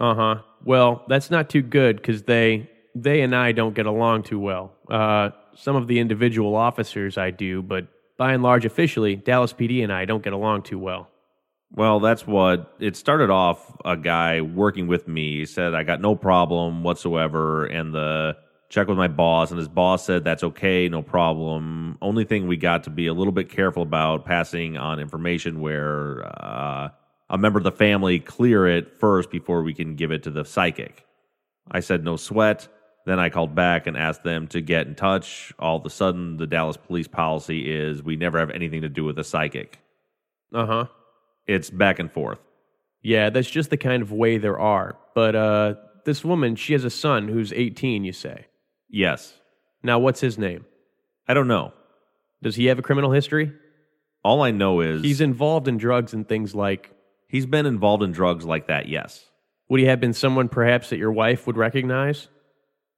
Uh 0.00 0.14
huh. 0.14 0.42
Well, 0.64 1.04
that's 1.08 1.30
not 1.30 1.48
too 1.48 1.62
good 1.62 1.96
because 1.96 2.22
they 2.24 2.68
they 2.94 3.20
and 3.20 3.34
I 3.34 3.52
don't 3.52 3.74
get 3.74 3.86
along 3.86 4.24
too 4.24 4.38
well. 4.40 4.72
Uh, 4.90 5.30
some 5.54 5.76
of 5.76 5.86
the 5.86 5.98
individual 5.98 6.54
officers 6.56 7.16
I 7.16 7.30
do, 7.30 7.62
but 7.62 7.86
by 8.16 8.32
and 8.32 8.42
large, 8.42 8.64
officially, 8.64 9.16
Dallas 9.16 9.52
PD 9.52 9.82
and 9.82 9.92
I 9.92 10.04
don't 10.04 10.22
get 10.22 10.32
along 10.32 10.62
too 10.62 10.78
well. 10.78 11.08
Well, 11.76 11.98
that's 11.98 12.24
what 12.24 12.72
it 12.78 12.94
started 12.94 13.30
off. 13.30 13.76
A 13.84 13.96
guy 13.96 14.40
working 14.40 14.86
with 14.86 15.08
me 15.08 15.44
said, 15.44 15.74
I 15.74 15.82
got 15.82 16.00
no 16.00 16.14
problem 16.14 16.84
whatsoever. 16.84 17.66
And 17.66 17.92
the 17.92 18.36
check 18.68 18.86
with 18.86 18.96
my 18.96 19.08
boss, 19.08 19.50
and 19.50 19.58
his 19.58 19.68
boss 19.68 20.04
said, 20.04 20.22
That's 20.22 20.44
okay, 20.44 20.88
no 20.88 21.02
problem. 21.02 21.98
Only 22.00 22.24
thing 22.24 22.46
we 22.46 22.56
got 22.56 22.84
to 22.84 22.90
be 22.90 23.08
a 23.08 23.14
little 23.14 23.32
bit 23.32 23.48
careful 23.48 23.82
about 23.82 24.24
passing 24.24 24.76
on 24.76 25.00
information 25.00 25.60
where 25.60 26.24
uh, 26.24 26.90
a 27.28 27.38
member 27.38 27.58
of 27.58 27.64
the 27.64 27.72
family 27.72 28.20
clear 28.20 28.68
it 28.68 29.00
first 29.00 29.30
before 29.30 29.62
we 29.62 29.74
can 29.74 29.96
give 29.96 30.12
it 30.12 30.22
to 30.24 30.30
the 30.30 30.44
psychic. 30.44 31.04
I 31.70 31.80
said, 31.80 32.04
No 32.04 32.16
sweat. 32.16 32.68
Then 33.06 33.18
I 33.18 33.28
called 33.28 33.54
back 33.54 33.86
and 33.86 33.98
asked 33.98 34.22
them 34.22 34.46
to 34.48 34.62
get 34.62 34.86
in 34.86 34.94
touch. 34.94 35.52
All 35.58 35.76
of 35.76 35.84
a 35.84 35.90
sudden, 35.90 36.38
the 36.38 36.46
Dallas 36.46 36.78
police 36.78 37.08
policy 37.08 37.70
is 37.70 38.02
we 38.02 38.16
never 38.16 38.38
have 38.38 38.50
anything 38.50 38.80
to 38.80 38.88
do 38.88 39.04
with 39.04 39.18
a 39.18 39.24
psychic. 39.24 39.78
Uh 40.54 40.66
huh. 40.66 40.86
It's 41.46 41.70
back 41.70 41.98
and 41.98 42.10
forth. 42.10 42.38
Yeah, 43.02 43.30
that's 43.30 43.50
just 43.50 43.70
the 43.70 43.76
kind 43.76 44.02
of 44.02 44.12
way 44.12 44.38
there 44.38 44.58
are. 44.58 44.96
But 45.14 45.36
uh, 45.36 45.74
this 46.04 46.24
woman, 46.24 46.56
she 46.56 46.72
has 46.72 46.84
a 46.84 46.90
son 46.90 47.28
who's 47.28 47.52
18, 47.52 48.04
you 48.04 48.12
say. 48.12 48.46
Yes. 48.88 49.34
Now, 49.82 49.98
what's 49.98 50.20
his 50.20 50.38
name? 50.38 50.64
I 51.28 51.34
don't 51.34 51.48
know. 51.48 51.72
Does 52.42 52.56
he 52.56 52.66
have 52.66 52.78
a 52.78 52.82
criminal 52.82 53.10
history? 53.12 53.52
All 54.22 54.42
I 54.42 54.50
know 54.50 54.80
is 54.80 55.02
He's 55.02 55.20
involved 55.20 55.68
in 55.68 55.76
drugs 55.76 56.14
and 56.14 56.26
things 56.26 56.54
like. 56.54 56.90
he's 57.28 57.46
been 57.46 57.66
involved 57.66 58.02
in 58.02 58.12
drugs 58.12 58.44
like 58.46 58.68
that, 58.68 58.88
yes. 58.88 59.26
Would 59.68 59.80
he 59.80 59.86
have 59.86 60.00
been 60.00 60.12
someone 60.14 60.48
perhaps 60.48 60.90
that 60.90 60.98
your 60.98 61.12
wife 61.12 61.46
would 61.46 61.56
recognize? 61.58 62.28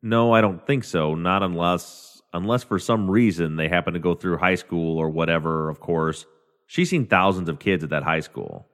No, 0.02 0.32
I 0.32 0.40
don't 0.40 0.64
think 0.66 0.84
so. 0.84 1.14
Not 1.14 1.42
unless 1.42 2.22
unless 2.32 2.62
for 2.64 2.78
some 2.78 3.10
reason 3.10 3.56
they 3.56 3.68
happen 3.68 3.94
to 3.94 3.98
go 4.00 4.14
through 4.14 4.36
high 4.38 4.56
school 4.56 4.98
or 4.98 5.08
whatever, 5.08 5.68
of 5.68 5.80
course. 5.80 6.26
She's 6.66 6.90
seen 6.90 7.06
thousands 7.06 7.48
of 7.48 7.58
kids 7.58 7.84
at 7.84 7.90
that 7.90 8.02
high 8.02 8.20
school. 8.20 8.66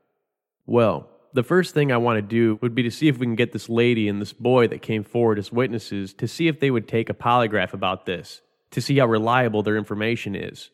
Well, 0.67 1.09
the 1.35 1.43
first 1.43 1.75
thing 1.75 1.93
I 1.93 1.97
want 1.97 2.19
to 2.19 2.23
do 2.23 2.59
would 2.61 2.75
be 2.75 2.83
to 2.83 2.91
see 2.91 3.09
if 3.09 3.19
we 3.19 3.27
can 3.27 3.37
get 3.37 3.53
this 3.53 3.69
lady 3.69 4.09
and 4.09 4.21
this 4.21 4.33
boy 4.33 4.69
that 4.69 4.83
came 4.83 5.05
forward 5.05 5.39
as 5.39 5.53
witnesses 5.53 6.13
to 6.15 6.29
see 6.29 6.49
if 6.49 6.61
they 6.61 6.71
would 6.71 6.89
take 6.89 7.09
a 7.09 7.15
polygraph 7.15 7.73
about 7.73 8.07
this, 8.07 8.43
to 8.71 8.81
see 8.81 8.99
how 8.99 9.07
reliable 9.07 9.63
their 9.63 9.77
information 9.77 10.35
is, 10.35 10.71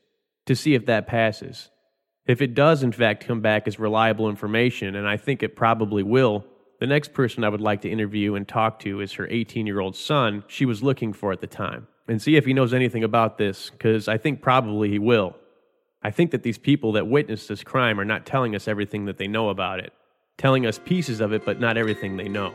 to 0.46 0.56
see 0.56 0.74
if 0.74 0.86
that 0.86 1.06
passes. 1.06 1.70
If 2.26 2.42
it 2.42 2.54
does, 2.54 2.82
in 2.82 2.92
fact, 2.92 3.26
come 3.26 3.40
back 3.40 3.66
as 3.66 3.78
reliable 3.78 4.28
information, 4.28 4.94
and 4.94 5.08
I 5.08 5.16
think 5.16 5.42
it 5.42 5.56
probably 5.56 6.02
will, 6.02 6.44
the 6.80 6.86
next 6.86 7.12
person 7.12 7.42
I 7.42 7.48
would 7.48 7.60
like 7.60 7.80
to 7.82 7.90
interview 7.90 8.34
and 8.34 8.46
talk 8.46 8.80
to 8.80 9.00
is 9.00 9.14
her 9.14 9.26
18 9.28 9.66
year 9.66 9.80
old 9.80 9.96
son 9.96 10.44
she 10.46 10.66
was 10.66 10.82
looking 10.82 11.12
for 11.12 11.32
at 11.32 11.40
the 11.40 11.46
time, 11.46 11.86
and 12.06 12.20
see 12.20 12.36
if 12.36 12.44
he 12.44 12.52
knows 12.52 12.74
anything 12.74 13.04
about 13.04 13.38
this, 13.38 13.70
because 13.70 14.08
I 14.08 14.18
think 14.18 14.42
probably 14.42 14.90
he 14.90 14.98
will. 14.98 15.36
I 16.00 16.12
think 16.12 16.30
that 16.30 16.44
these 16.44 16.58
people 16.58 16.92
that 16.92 17.08
witnessed 17.08 17.48
this 17.48 17.64
crime 17.64 17.98
are 17.98 18.04
not 18.04 18.24
telling 18.24 18.54
us 18.54 18.68
everything 18.68 19.06
that 19.06 19.18
they 19.18 19.26
know 19.26 19.48
about 19.48 19.80
it, 19.80 19.92
telling 20.36 20.64
us 20.64 20.78
pieces 20.78 21.20
of 21.20 21.32
it, 21.32 21.44
but 21.44 21.58
not 21.58 21.76
everything 21.76 22.16
they 22.16 22.28
know. 22.28 22.54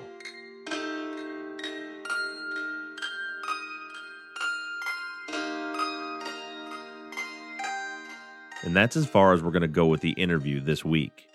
And 8.63 8.73
that's 8.73 8.95
as 8.95 9.06
far 9.06 9.34
as 9.34 9.43
we're 9.43 9.51
going 9.51 9.62
to 9.62 9.67
go 9.67 9.88
with 9.88 9.99
the 9.99 10.12
interview 10.12 10.62
this 10.62 10.86
week. 10.86 11.27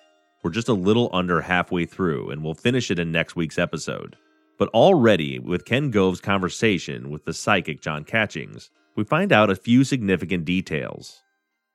We're 0.42 0.50
just 0.50 0.70
a 0.70 0.72
little 0.72 1.10
under 1.12 1.42
halfway 1.42 1.84
through, 1.84 2.30
and 2.30 2.42
we'll 2.42 2.54
finish 2.54 2.90
it 2.90 2.98
in 2.98 3.12
next 3.12 3.36
week's 3.36 3.58
episode. 3.58 4.16
But 4.58 4.70
already, 4.70 5.38
with 5.38 5.66
Ken 5.66 5.90
Gove's 5.90 6.22
conversation 6.22 7.10
with 7.10 7.26
the 7.26 7.34
psychic 7.34 7.82
John 7.82 8.04
Catchings, 8.04 8.70
we 8.96 9.04
find 9.04 9.30
out 9.30 9.50
a 9.50 9.56
few 9.56 9.84
significant 9.84 10.46
details. 10.46 11.22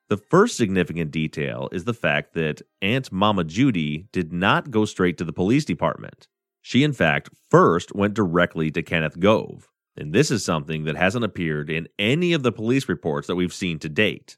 The 0.09 0.17
first 0.17 0.57
significant 0.57 1.11
detail 1.11 1.69
is 1.71 1.85
the 1.85 1.93
fact 1.93 2.33
that 2.33 2.61
Aunt 2.81 3.11
Mama 3.11 3.43
Judy 3.43 4.07
did 4.11 4.33
not 4.33 4.69
go 4.69 4.83
straight 4.85 5.17
to 5.17 5.23
the 5.23 5.31
police 5.31 5.63
department. 5.63 6.27
She, 6.61 6.83
in 6.83 6.93
fact, 6.93 7.29
first 7.49 7.95
went 7.95 8.13
directly 8.13 8.69
to 8.71 8.83
Kenneth 8.83 9.19
Gove. 9.19 9.69
And 9.95 10.11
this 10.11 10.29
is 10.29 10.43
something 10.43 10.83
that 10.85 10.97
hasn't 10.97 11.23
appeared 11.23 11.69
in 11.69 11.87
any 11.97 12.33
of 12.33 12.43
the 12.43 12.51
police 12.51 12.89
reports 12.89 13.27
that 13.27 13.35
we've 13.35 13.53
seen 13.53 13.79
to 13.79 13.89
date. 13.89 14.37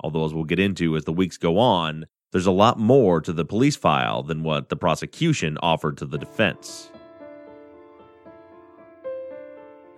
Although, 0.00 0.24
as 0.24 0.34
we'll 0.34 0.44
get 0.44 0.58
into 0.58 0.96
as 0.96 1.04
the 1.04 1.12
weeks 1.12 1.36
go 1.36 1.58
on, 1.58 2.06
there's 2.32 2.46
a 2.46 2.50
lot 2.50 2.78
more 2.78 3.20
to 3.20 3.32
the 3.32 3.44
police 3.44 3.76
file 3.76 4.22
than 4.22 4.42
what 4.42 4.68
the 4.68 4.76
prosecution 4.76 5.58
offered 5.62 5.96
to 5.98 6.06
the 6.06 6.18
defense. 6.18 6.90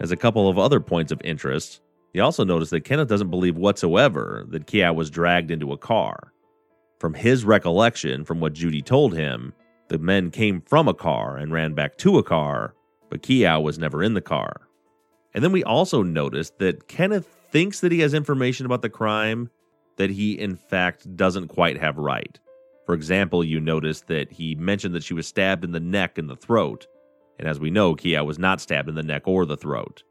As 0.00 0.10
a 0.10 0.16
couple 0.16 0.48
of 0.48 0.58
other 0.58 0.80
points 0.80 1.12
of 1.12 1.20
interest, 1.24 1.80
he 2.14 2.20
also 2.20 2.44
noticed 2.44 2.70
that 2.70 2.84
Kenneth 2.84 3.08
doesn't 3.08 3.30
believe 3.30 3.56
whatsoever 3.56 4.46
that 4.48 4.66
Keow 4.66 4.94
was 4.94 5.10
dragged 5.10 5.50
into 5.50 5.72
a 5.72 5.76
car. 5.76 6.32
From 7.00 7.12
his 7.12 7.44
recollection, 7.44 8.24
from 8.24 8.38
what 8.38 8.52
Judy 8.52 8.80
told 8.80 9.14
him, 9.14 9.52
the 9.88 9.98
men 9.98 10.30
came 10.30 10.62
from 10.62 10.86
a 10.86 10.94
car 10.94 11.36
and 11.36 11.52
ran 11.52 11.74
back 11.74 11.98
to 11.98 12.16
a 12.16 12.22
car, 12.22 12.72
but 13.10 13.22
Keow 13.22 13.60
was 13.60 13.80
never 13.80 14.00
in 14.00 14.14
the 14.14 14.20
car. 14.20 14.68
And 15.34 15.42
then 15.42 15.50
we 15.50 15.64
also 15.64 16.04
noticed 16.04 16.58
that 16.60 16.86
Kenneth 16.86 17.26
thinks 17.50 17.80
that 17.80 17.90
he 17.90 18.00
has 18.00 18.14
information 18.14 18.64
about 18.64 18.82
the 18.82 18.88
crime 18.88 19.50
that 19.96 20.10
he, 20.10 20.38
in 20.38 20.54
fact, 20.54 21.16
doesn't 21.16 21.48
quite 21.48 21.78
have 21.78 21.98
right. 21.98 22.38
For 22.86 22.94
example, 22.94 23.42
you 23.42 23.58
notice 23.58 24.02
that 24.02 24.30
he 24.30 24.54
mentioned 24.54 24.94
that 24.94 25.02
she 25.02 25.14
was 25.14 25.26
stabbed 25.26 25.64
in 25.64 25.72
the 25.72 25.80
neck 25.80 26.16
and 26.16 26.30
the 26.30 26.36
throat, 26.36 26.86
and 27.40 27.48
as 27.48 27.58
we 27.58 27.70
know, 27.70 27.96
Keow 27.96 28.24
was 28.24 28.38
not 28.38 28.60
stabbed 28.60 28.88
in 28.88 28.94
the 28.94 29.02
neck 29.02 29.26
or 29.26 29.44
the 29.44 29.56
throat. 29.56 30.04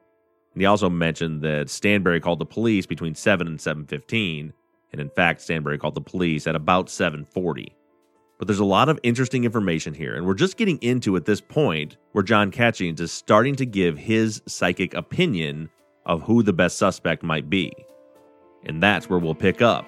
He 0.55 0.65
also 0.65 0.89
mentioned 0.89 1.41
that 1.41 1.67
Stanberry 1.67 2.21
called 2.21 2.39
the 2.39 2.45
police 2.45 2.85
between 2.85 3.15
7 3.15 3.47
and 3.47 3.59
7:15, 3.59 4.53
and 4.91 5.01
in 5.01 5.09
fact, 5.09 5.41
Stanberry 5.41 5.79
called 5.79 5.95
the 5.95 6.01
police 6.01 6.45
at 6.45 6.55
about 6.55 6.89
7:40. 6.89 7.73
But 8.37 8.47
there's 8.47 8.59
a 8.59 8.65
lot 8.65 8.89
of 8.89 8.99
interesting 9.03 9.45
information 9.45 9.93
here, 9.93 10.15
and 10.15 10.25
we're 10.25 10.33
just 10.33 10.57
getting 10.57 10.77
into 10.79 11.15
at 11.15 11.25
this 11.25 11.41
point 11.41 11.97
where 12.11 12.23
John 12.23 12.51
Catchings 12.51 12.99
is 12.99 13.11
starting 13.11 13.55
to 13.55 13.65
give 13.65 13.97
his 13.97 14.41
psychic 14.47 14.93
opinion 14.93 15.69
of 16.05 16.23
who 16.23 16.43
the 16.43 16.53
best 16.53 16.77
suspect 16.77 17.23
might 17.23 17.49
be. 17.49 17.71
And 18.65 18.81
that's 18.81 19.09
where 19.09 19.19
we'll 19.19 19.35
pick 19.35 19.61
up 19.61 19.85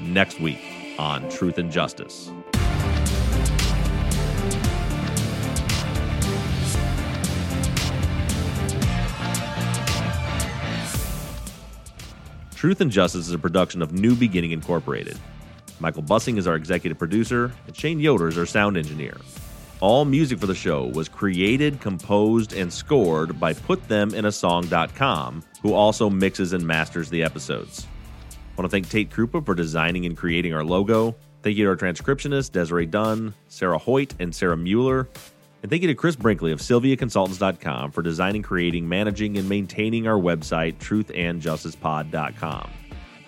next 0.00 0.40
week 0.40 0.60
on 0.98 1.28
Truth 1.28 1.58
and 1.58 1.70
Justice. 1.70 2.30
Truth 12.62 12.80
and 12.80 12.92
Justice 12.92 13.26
is 13.26 13.32
a 13.32 13.40
production 13.40 13.82
of 13.82 13.90
New 13.90 14.14
Beginning 14.14 14.52
Incorporated. 14.52 15.18
Michael 15.80 16.04
Bussing 16.04 16.38
is 16.38 16.46
our 16.46 16.54
executive 16.54 16.96
producer, 16.96 17.52
and 17.66 17.76
Shane 17.76 17.98
Yoder 17.98 18.28
is 18.28 18.38
our 18.38 18.46
sound 18.46 18.76
engineer. 18.76 19.16
All 19.80 20.04
music 20.04 20.38
for 20.38 20.46
the 20.46 20.54
show 20.54 20.86
was 20.86 21.08
created, 21.08 21.80
composed, 21.80 22.52
and 22.52 22.72
scored 22.72 23.40
by 23.40 23.52
PutThemInASong.com, 23.52 25.42
who 25.60 25.74
also 25.74 26.08
mixes 26.08 26.52
and 26.52 26.64
masters 26.64 27.10
the 27.10 27.24
episodes. 27.24 27.88
I 28.30 28.36
want 28.56 28.70
to 28.70 28.72
thank 28.72 28.88
Tate 28.88 29.10
Krupa 29.10 29.44
for 29.44 29.56
designing 29.56 30.06
and 30.06 30.16
creating 30.16 30.54
our 30.54 30.62
logo. 30.62 31.16
Thank 31.42 31.56
you 31.56 31.64
to 31.64 31.70
our 31.70 31.76
transcriptionist, 31.76 32.52
Desiree 32.52 32.86
Dunn, 32.86 33.34
Sarah 33.48 33.78
Hoyt, 33.78 34.14
and 34.20 34.32
Sarah 34.32 34.56
Mueller. 34.56 35.08
And 35.62 35.70
thank 35.70 35.82
you 35.82 35.88
to 35.88 35.94
Chris 35.94 36.16
Brinkley 36.16 36.50
of 36.50 36.58
SylviaConsultants.com 36.58 37.92
for 37.92 38.02
designing, 38.02 38.42
creating, 38.42 38.88
managing, 38.88 39.38
and 39.38 39.48
maintaining 39.48 40.08
our 40.08 40.18
website, 40.18 40.74
truthandjusticepod.com. 40.78 42.70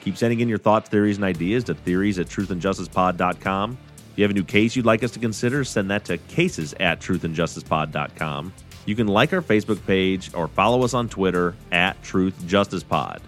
Keep 0.01 0.17
sending 0.17 0.41
in 0.41 0.49
your 0.49 0.59
thoughts, 0.59 0.89
theories, 0.89 1.17
and 1.17 1.25
ideas 1.25 1.63
to 1.65 1.75
theories 1.75 2.19
at 2.19 2.27
truthandjusticepod.com. 2.27 3.79
If 4.13 4.19
you 4.19 4.25
have 4.25 4.33
a 4.33 4.35
new 4.35 4.45
case 4.45 4.75
you'd 4.75 4.85
like 4.85 5.05
us 5.05 5.13
to 5.13 5.21
consider, 5.21 5.65
send 5.65 5.91
that 5.91 6.05
to 6.07 6.19
cases 6.19 6.75
at 6.81 7.01
truthandjusticepod.com. 7.01 8.53
You 8.87 8.97
can 8.97 9.07
like 9.07 9.33
our 9.33 9.41
Facebook 9.41 9.85
page 9.87 10.35
or 10.35 10.49
follow 10.49 10.83
us 10.83 10.93
on 10.93 11.09
Twitter 11.09 11.55
at 11.71 12.01
truthjusticepod. 12.03 13.21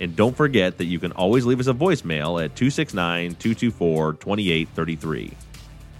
And 0.00 0.16
don't 0.16 0.36
forget 0.36 0.78
that 0.78 0.86
you 0.86 0.98
can 0.98 1.12
always 1.12 1.46
leave 1.46 1.60
us 1.60 1.68
a 1.68 1.72
voicemail 1.72 2.42
at 2.42 2.56
269 2.56 3.36
224 3.36 4.14
2833. 4.14 5.36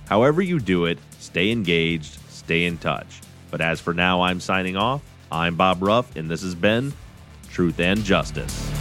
However, 0.09 0.43
you 0.43 0.59
do 0.59 0.87
it, 0.87 0.99
stay 1.21 1.51
engaged, 1.51 2.19
stay 2.45 2.65
in 2.65 2.79
touch. 2.79 3.21
But 3.51 3.61
as 3.61 3.81
for 3.81 3.95
now, 3.95 4.23
I'm 4.23 4.41
signing 4.41 4.77
off. 4.77 5.03
I'm 5.33 5.57
Bob 5.57 5.83
Ruff, 5.83 6.15
and 6.17 6.31
this 6.31 6.43
has 6.43 6.55
been 6.55 6.93
Truth 7.51 7.81
and 7.81 8.05
Justice. 8.05 8.74